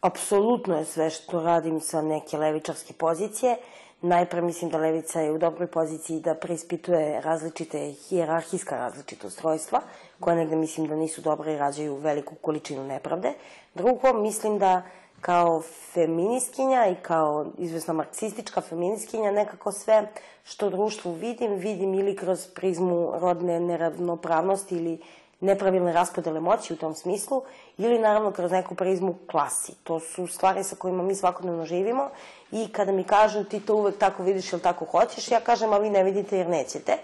Apsolutno 0.00 0.76
je 0.78 0.84
sve 0.84 1.10
što 1.10 1.40
radim 1.40 1.80
sa 1.80 2.02
neke 2.02 2.36
levičarske 2.36 2.92
pozicije. 2.92 3.56
Najpre 4.02 4.42
mislim 4.42 4.70
da 4.70 4.78
levica 4.78 5.20
je 5.20 5.32
u 5.32 5.38
dobroj 5.38 5.66
poziciji 5.66 6.20
da 6.20 6.34
preispituje 6.34 7.20
različite 7.20 7.92
hijerarhijska 7.92 8.76
različita 8.76 9.26
ustrojstva, 9.26 9.80
koje 10.20 10.36
negde 10.36 10.56
mislim 10.56 10.88
da 10.88 10.96
nisu 10.96 11.20
dobre 11.20 11.54
i 11.54 11.58
rađaju 11.58 11.96
veliku 11.96 12.34
količinu 12.34 12.84
nepravde. 12.84 13.32
Drugo, 13.74 14.12
mislim 14.12 14.58
da 14.58 14.82
kao 15.24 15.62
feministkinja 15.92 16.86
i 16.86 16.94
kao 17.02 17.46
izvesna 17.58 17.94
marksistička 17.94 18.60
feministkinja 18.60 19.30
nekako 19.30 19.72
sve 19.72 20.08
što 20.44 20.70
društvu 20.70 21.12
vidim, 21.12 21.54
vidim 21.54 21.94
ili 21.94 22.16
kroz 22.16 22.46
prizmu 22.54 23.12
rodne 23.20 23.60
neravnopravnosti 23.60 24.76
ili 24.76 24.98
nepravilne 25.40 25.92
raspodele 25.92 26.40
moći 26.40 26.72
u 26.72 26.76
tom 26.76 26.94
smislu, 26.94 27.42
ili 27.78 27.98
naravno 27.98 28.32
kroz 28.32 28.52
neku 28.52 28.74
prizmu 28.74 29.14
klasi. 29.30 29.72
To 29.84 30.00
su 30.00 30.26
stvari 30.26 30.64
sa 30.64 30.76
kojima 30.76 31.02
mi 31.02 31.14
svakodnevno 31.14 31.64
živimo 31.64 32.10
i 32.52 32.68
kada 32.72 32.92
mi 32.92 33.04
kažu 33.04 33.44
ti 33.44 33.60
to 33.60 33.74
uvek 33.74 33.98
tako 33.98 34.22
vidiš 34.22 34.52
ili 34.52 34.62
tako 34.62 34.84
hoćeš, 34.84 35.30
ja 35.30 35.40
kažem 35.40 35.72
a 35.72 35.78
vi 35.78 35.90
ne 35.90 36.04
vidite 36.04 36.38
jer 36.38 36.48
nećete. 36.48 36.96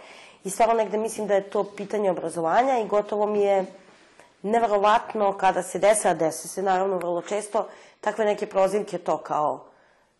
I 0.45 0.51
stvarno 0.51 0.75
negde 0.75 0.99
mislim 0.99 1.27
da 1.27 1.35
je 1.35 1.51
to 1.51 1.65
pitanje 1.65 2.11
obrazovanja 2.11 2.79
i 2.79 2.89
gotovo 2.89 3.27
mi 3.27 3.41
je 3.41 3.65
neverovatno 4.43 5.33
kada 5.33 5.63
se 5.63 5.79
dese, 5.79 6.09
a 6.09 6.15
dese 6.15 6.49
se 6.49 6.63
naravno 6.63 6.97
vrlo 6.97 7.23
često, 7.23 7.67
takve 8.01 8.25
neke 8.25 8.47
prozivke 8.47 8.99
to 8.99 9.17
kao 9.17 9.65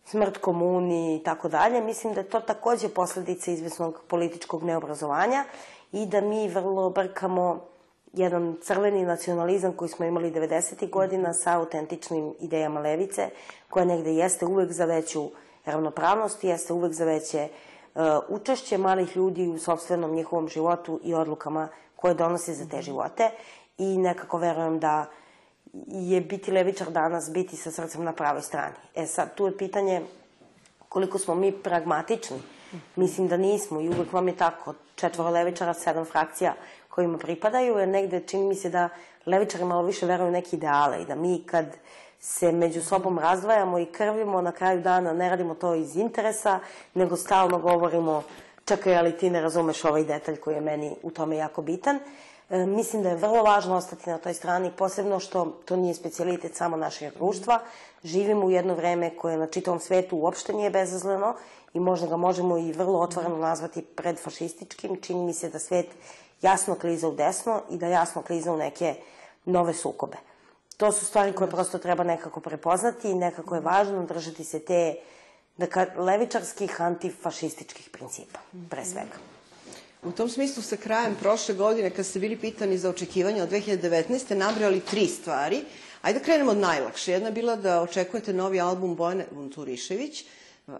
smrt 0.05 0.37
komuni 0.37 1.15
i 1.15 1.23
tako 1.23 1.49
dalje. 1.49 1.81
Mislim 1.81 2.13
da 2.13 2.19
je 2.19 2.29
to 2.29 2.39
takođe 2.39 2.89
posledica 2.89 3.51
izvesnog 3.51 4.01
političkog 4.07 4.63
neobrazovanja 4.63 5.43
i 5.91 6.05
da 6.05 6.21
mi 6.21 6.47
vrlo 6.47 6.89
brkamo 6.89 7.71
jedan 8.13 8.57
crveni 8.61 9.05
nacionalizam 9.05 9.73
koji 9.73 9.89
smo 9.89 10.05
imali 10.05 10.31
90. 10.31 10.89
godina 10.89 11.33
sa 11.33 11.57
autentičnim 11.57 12.33
idejama 12.39 12.79
levice, 12.79 13.29
koja 13.69 13.85
negde 13.85 14.13
jeste 14.13 14.45
uvek 14.45 14.71
za 14.71 14.85
veću 14.85 15.29
ravnopravnost, 15.65 16.43
jeste 16.43 16.73
uvek 16.73 16.93
za 16.93 17.05
veće 17.05 17.47
uh, 17.95 18.01
učešće 18.29 18.77
malih 18.77 19.17
ljudi 19.17 19.47
u 19.47 19.59
sobstvenom 19.59 20.11
njihovom 20.11 20.47
životu 20.47 20.99
i 21.03 21.13
odlukama 21.13 21.67
koje 21.95 22.13
donose 22.13 22.53
za 22.53 22.65
te 22.65 22.81
živote. 22.81 23.29
I 23.81 23.97
nekako 23.97 24.37
verujem 24.37 24.79
da 24.79 25.05
je 25.87 26.21
biti 26.21 26.51
levičar 26.51 26.89
danas 26.91 27.31
biti 27.31 27.57
sa 27.57 27.71
srcem 27.71 28.03
na 28.03 28.13
pravoj 28.13 28.41
strani. 28.41 28.75
E 28.95 29.05
sad, 29.05 29.35
tu 29.35 29.45
je 29.45 29.57
pitanje 29.57 30.01
koliko 30.89 31.17
smo 31.17 31.35
mi 31.35 31.51
pragmatični. 31.51 32.37
Mislim 32.95 33.27
da 33.27 33.37
nismo 33.37 33.81
i 33.81 33.89
uvek 33.89 34.13
vam 34.13 34.27
je 34.27 34.35
tako. 34.37 34.73
Četvoro 34.95 35.29
levičara, 35.29 35.73
sedam 35.73 36.05
frakcija 36.05 36.53
kojima 36.89 37.17
pripadaju, 37.17 37.77
jer 37.77 37.87
negde 37.87 38.19
čini 38.19 38.47
mi 38.47 38.55
se 38.55 38.69
da 38.69 38.89
levičari 39.25 39.65
malo 39.65 39.83
više 39.83 40.05
veruju 40.05 40.31
neke 40.31 40.55
ideale 40.55 41.01
i 41.01 41.05
da 41.05 41.15
mi 41.15 41.43
kad 41.45 41.65
se 42.19 42.51
među 42.51 42.81
sobom 42.81 43.19
razdvajamo 43.19 43.79
i 43.79 43.85
krvimo, 43.85 44.41
na 44.41 44.51
kraju 44.51 44.81
dana 44.81 45.13
ne 45.13 45.29
radimo 45.29 45.55
to 45.55 45.75
iz 45.75 45.95
interesa, 45.95 46.59
nego 46.93 47.17
stalno 47.17 47.59
govorimo 47.59 48.23
čekaj, 48.65 48.97
ali 48.97 49.17
ti 49.17 49.29
ne 49.29 49.41
razumeš 49.41 49.85
ovaj 49.85 50.03
detalj 50.03 50.37
koji 50.37 50.55
je 50.55 50.61
meni 50.61 50.95
u 51.03 51.11
tome 51.11 51.35
jako 51.35 51.61
bitan. 51.61 51.95
E, 51.95 51.99
mislim 52.51 53.03
da 53.03 53.09
je 53.09 53.15
vrlo 53.15 53.43
važno 53.43 53.75
ostati 53.75 54.09
na 54.09 54.17
toj 54.17 54.33
strani, 54.33 54.71
posebno 54.77 55.19
što 55.19 55.45
to 55.65 55.75
nije 55.75 55.93
specialitet 55.93 56.55
samo 56.55 56.77
našeg 56.77 57.13
društva. 57.13 57.59
Živimo 58.03 58.45
u 58.45 58.51
jedno 58.51 58.73
vreme 58.73 59.17
koje 59.17 59.37
na 59.37 59.47
čitavom 59.47 59.79
svetu 59.79 60.17
uopšte 60.17 60.53
nije 60.53 60.69
bezazleno 60.69 61.35
i 61.73 61.79
možda 61.79 62.07
ga 62.07 62.17
možemo 62.17 62.57
i 62.57 62.71
vrlo 62.71 62.99
otvoreno 62.99 63.37
nazvati 63.37 63.81
predfašističkim. 63.81 65.01
Čini 65.01 65.25
mi 65.25 65.33
se 65.33 65.49
da 65.49 65.59
svet 65.59 65.87
jasno 66.41 66.75
kliza 66.75 67.07
u 67.07 67.15
desno 67.15 67.61
i 67.69 67.77
da 67.77 67.87
jasno 67.87 68.21
kliza 68.21 68.53
u 68.53 68.57
neke 68.57 68.95
nove 69.45 69.73
sukobe. 69.73 70.17
To 70.77 70.91
su 70.91 71.05
stvari 71.05 71.33
koje 71.33 71.49
prosto 71.49 71.77
treba 71.77 72.03
nekako 72.03 72.39
prepoznati 72.39 73.11
i 73.11 73.15
nekako 73.15 73.55
je 73.55 73.61
važno 73.61 74.05
držati 74.05 74.43
se 74.43 74.59
te 74.59 74.95
da 75.57 75.85
levičarskih 75.97 76.81
antifašističkih 76.81 77.89
principa, 77.89 78.39
pre 78.69 78.85
svega. 78.85 79.40
U 80.03 80.11
tom 80.11 80.29
smislu 80.29 80.63
ste 80.63 80.77
krajem 80.77 81.15
prošle 81.15 81.55
godine, 81.55 81.89
kad 81.89 82.05
ste 82.05 82.19
bili 82.19 82.37
pitani 82.37 82.77
za 82.77 82.89
očekivanja 82.89 83.43
od 83.43 83.49
2019. 83.49 84.33
nabrali 84.33 84.79
tri 84.79 85.07
stvari. 85.07 85.61
Ajde 86.01 86.19
da 86.19 86.25
krenemo 86.25 86.51
od 86.51 86.57
najlakše. 86.57 87.11
Jedna 87.11 87.27
je 87.27 87.33
bila 87.33 87.55
da 87.55 87.81
očekujete 87.81 88.33
novi 88.33 88.61
album 88.61 88.95
Bojane 88.95 89.25
Vunturišević, 89.31 90.25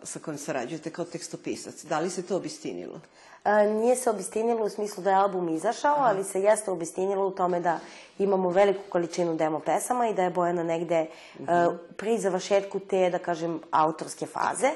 sa 0.04 0.20
kojim 0.20 0.38
sarađujete 0.38 0.90
kao 0.90 1.06
tekstopisac. 1.06 1.84
Da 1.84 2.00
li 2.00 2.10
se 2.10 2.22
to 2.22 2.36
obistinilo? 2.36 3.00
A, 3.44 3.64
nije 3.64 3.96
se 3.96 4.10
obistinilo 4.10 4.66
u 4.66 4.70
smislu 4.70 5.04
da 5.04 5.10
je 5.10 5.16
album 5.16 5.50
izašao, 5.50 5.96
Aha. 5.96 6.06
ali 6.06 6.24
se 6.24 6.42
jeste 6.42 6.72
obistinilo 6.72 7.28
u 7.28 7.32
tome 7.32 7.60
da 7.60 7.80
imamo 8.20 8.50
veliku 8.50 8.82
količinu 8.90 9.36
demo 9.36 9.60
pesama 9.60 10.08
i 10.08 10.14
da 10.14 10.24
je 10.24 10.30
Bojana 10.30 10.64
negde 10.64 11.06
uh 11.40 11.46
-huh. 11.46 11.68
uh, 11.68 11.76
pri 11.98 12.18
završetku 12.18 12.80
te, 12.80 13.10
da 13.10 13.20
kažem, 13.20 13.60
autorske 13.72 14.26
faze. 14.26 14.72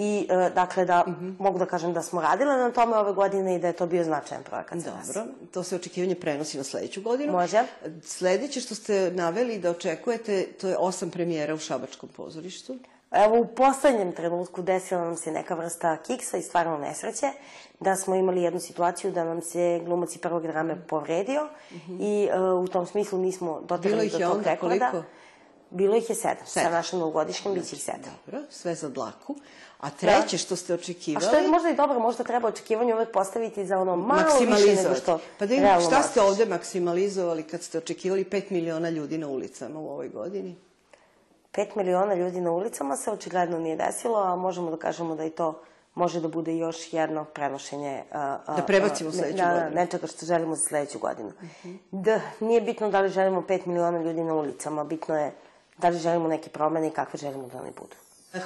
I, 0.00 0.28
uh, 0.30 0.54
dakle, 0.54 0.84
da 0.84 1.04
uh 1.06 1.12
-huh. 1.12 1.34
mogu 1.38 1.58
da 1.58 1.66
kažem 1.66 1.92
da 1.92 2.02
smo 2.02 2.22
radile 2.22 2.56
na 2.56 2.70
tome 2.70 2.96
ove 2.96 3.12
godine 3.12 3.56
i 3.56 3.58
da 3.58 3.66
je 3.66 3.72
to 3.72 3.86
bio 3.86 4.04
značajan 4.04 4.42
projekat 4.42 4.78
za 4.78 4.90
nas. 4.90 5.06
Dobro, 5.06 5.32
to 5.52 5.62
se 5.62 5.76
očekivanje 5.76 6.14
prenosi 6.14 6.58
na 6.58 6.64
sledeću 6.64 7.02
godinu. 7.02 7.32
Može. 7.32 7.62
Sledeće 8.02 8.60
što 8.60 8.74
ste 8.74 9.10
naveli 9.14 9.58
da 9.58 9.70
očekujete, 9.70 10.46
to 10.60 10.68
je 10.68 10.76
osam 10.78 11.10
premijera 11.10 11.54
u 11.54 11.58
Šabačkom 11.58 12.08
pozorištu. 12.16 12.78
Evo, 13.10 13.40
u 13.40 13.46
poslednjem 13.46 14.12
trenutku 14.12 14.62
desila 14.62 15.04
nam 15.04 15.16
se 15.16 15.32
neka 15.32 15.54
vrsta 15.54 15.96
kiksa 15.96 16.36
i 16.36 16.42
stvarno 16.42 16.78
nesreće, 16.78 17.26
da 17.80 17.96
smo 17.96 18.14
imali 18.14 18.42
jednu 18.42 18.60
situaciju 18.60 19.12
da 19.12 19.24
nam 19.24 19.42
se 19.42 19.80
glumac 19.84 20.16
i 20.16 20.18
prvog 20.18 20.42
drame 20.42 20.86
povredio 20.88 21.48
mm 21.70 21.74
-hmm. 21.74 21.96
i 22.00 22.28
uh, 22.30 22.64
u 22.64 22.68
tom 22.68 22.86
smislu 22.86 23.18
nismo 23.18 23.60
dotirali 23.68 24.10
do 24.10 24.18
tog 24.18 24.42
rekorda. 24.42 24.90
Koliko? 24.90 25.08
Bilo 25.70 25.96
ih 25.96 26.10
je 26.10 26.14
sedam. 26.16 26.46
sedam. 26.46 26.70
Sa 26.70 26.76
našim 26.76 26.98
novogodišnjim 26.98 27.54
biće 27.54 27.76
ih 27.76 27.82
sedam. 27.82 28.14
Dobro, 28.26 28.42
sve 28.50 28.74
za 28.74 28.88
dlaku. 28.88 29.34
A 29.80 29.90
treće 29.90 30.36
da. 30.36 30.38
što 30.38 30.56
ste 30.56 30.74
očekivali... 30.74 31.26
A 31.26 31.28
što 31.28 31.36
je 31.36 31.48
možda 31.48 31.68
i 31.70 31.74
dobro, 31.74 31.98
možda 31.98 32.24
treba 32.24 32.48
očekivanje 32.48 32.94
uvek 32.94 33.12
postaviti 33.12 33.66
za 33.66 33.78
ono 33.78 33.96
malo 33.96 34.38
više 34.40 34.74
nego 34.74 34.94
što 34.94 35.20
Pa 35.38 35.46
da 35.46 35.54
im, 35.54 35.62
šta 35.86 36.02
ste 36.02 36.20
ovde 36.20 36.46
maksimalizovali 36.46 37.42
kad 37.42 37.62
ste 37.62 37.78
očekivali 37.78 38.24
5 38.24 38.42
miliona 38.50 38.90
ljudi 38.90 39.18
na 39.18 39.28
ulicama 39.28 39.80
u 39.80 39.88
ovoj 39.88 40.08
godini? 40.08 40.56
5 41.52 41.66
miliona 41.76 42.14
ljudi 42.14 42.40
na 42.40 42.50
ulicama 42.50 42.96
se 42.96 43.10
očigledno 43.10 43.58
nije 43.58 43.76
desilo, 43.76 44.18
a 44.18 44.36
možemo 44.36 44.70
da 44.70 44.76
kažemo 44.76 45.14
da 45.14 45.24
i 45.24 45.30
to 45.30 45.62
može 45.94 46.20
da 46.20 46.28
bude 46.28 46.56
još 46.56 46.92
jedno 46.92 47.24
prenošenje... 47.24 48.02
a, 48.12 48.38
a, 48.46 48.56
Da 48.56 48.62
prebacimo 48.62 49.12
sledeću 49.12 49.36
da, 49.36 49.52
godinu. 49.52 49.70
Nečega 49.74 50.06
što 50.06 50.26
želimo 50.26 50.54
za 50.54 50.62
sledeću 50.62 50.98
godinu. 50.98 51.32
Da, 51.90 52.20
nije 52.40 52.60
bitno 52.60 52.90
da 52.90 53.00
li 53.00 53.08
želimo 53.08 53.40
5 53.40 53.66
miliona 53.66 53.98
ljudi 53.98 54.24
na 54.24 54.34
ulicama, 54.34 54.84
bitno 54.84 55.18
je 55.18 55.32
da 55.78 55.88
li 55.88 55.98
želimo 55.98 56.28
neke 56.28 56.50
promene 56.50 56.88
i 56.88 56.90
kakve 56.90 57.18
želimo 57.18 57.48
da 57.48 57.60
oni 57.60 57.70
budu. 57.70 57.96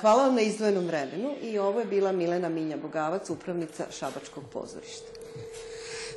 Hvala 0.01 0.23
vam 0.23 0.35
na 0.35 0.40
izdvojenom 0.40 0.87
vremenu 0.87 1.31
i 1.42 1.59
ovo 1.59 1.81
je 1.81 1.87
bila 1.87 2.12
Milena 2.12 2.49
Minja 2.49 2.77
Bogavac, 2.77 3.31
upravnica 3.31 3.85
Šabačkog 3.90 4.45
pozorišta. 4.53 5.09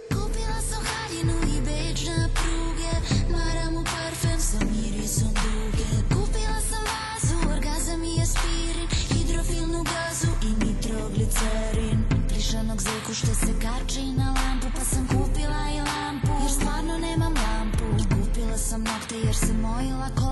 Kupila 0.09 0.59
sam 0.69 0.83
haljinu 0.91 1.33
i 1.55 1.61
beđ 1.61 2.07
na 2.07 2.29
pruge, 2.37 2.91
maram 3.33 3.73
u 3.81 3.83
parfem 3.83 4.39
sa 4.39 4.57
mirisom 4.71 5.31
duge. 5.41 5.87
Kupila 6.15 6.59
sam 6.69 6.83
vazu, 6.93 7.35
orgazam 7.55 8.03
i 8.03 8.15
aspirin, 8.25 8.87
hidrofilnu 9.09 9.83
gazu 9.91 10.31
i 10.47 10.65
nitroglicerin. 10.65 11.99
Prišanog 12.29 12.79
zeku 12.81 13.13
što 13.13 13.33
se 13.41 13.51
kači 13.65 14.05
na 14.19 14.27
lampu, 14.37 14.67
pa 14.77 14.83
sam 14.91 15.07
kupila 15.07 15.61
i 15.77 15.79
lampu, 15.89 16.31
jer 16.41 16.51
stvarno 16.57 16.97
nemam 16.97 17.33
lampu. 17.45 17.85
I 18.01 18.03
kupila 18.13 18.57
sam 18.57 18.81
nokte 18.83 19.15
jer 19.25 19.35
se 19.35 19.53
mojila 19.53 19.99
lako 19.99 20.24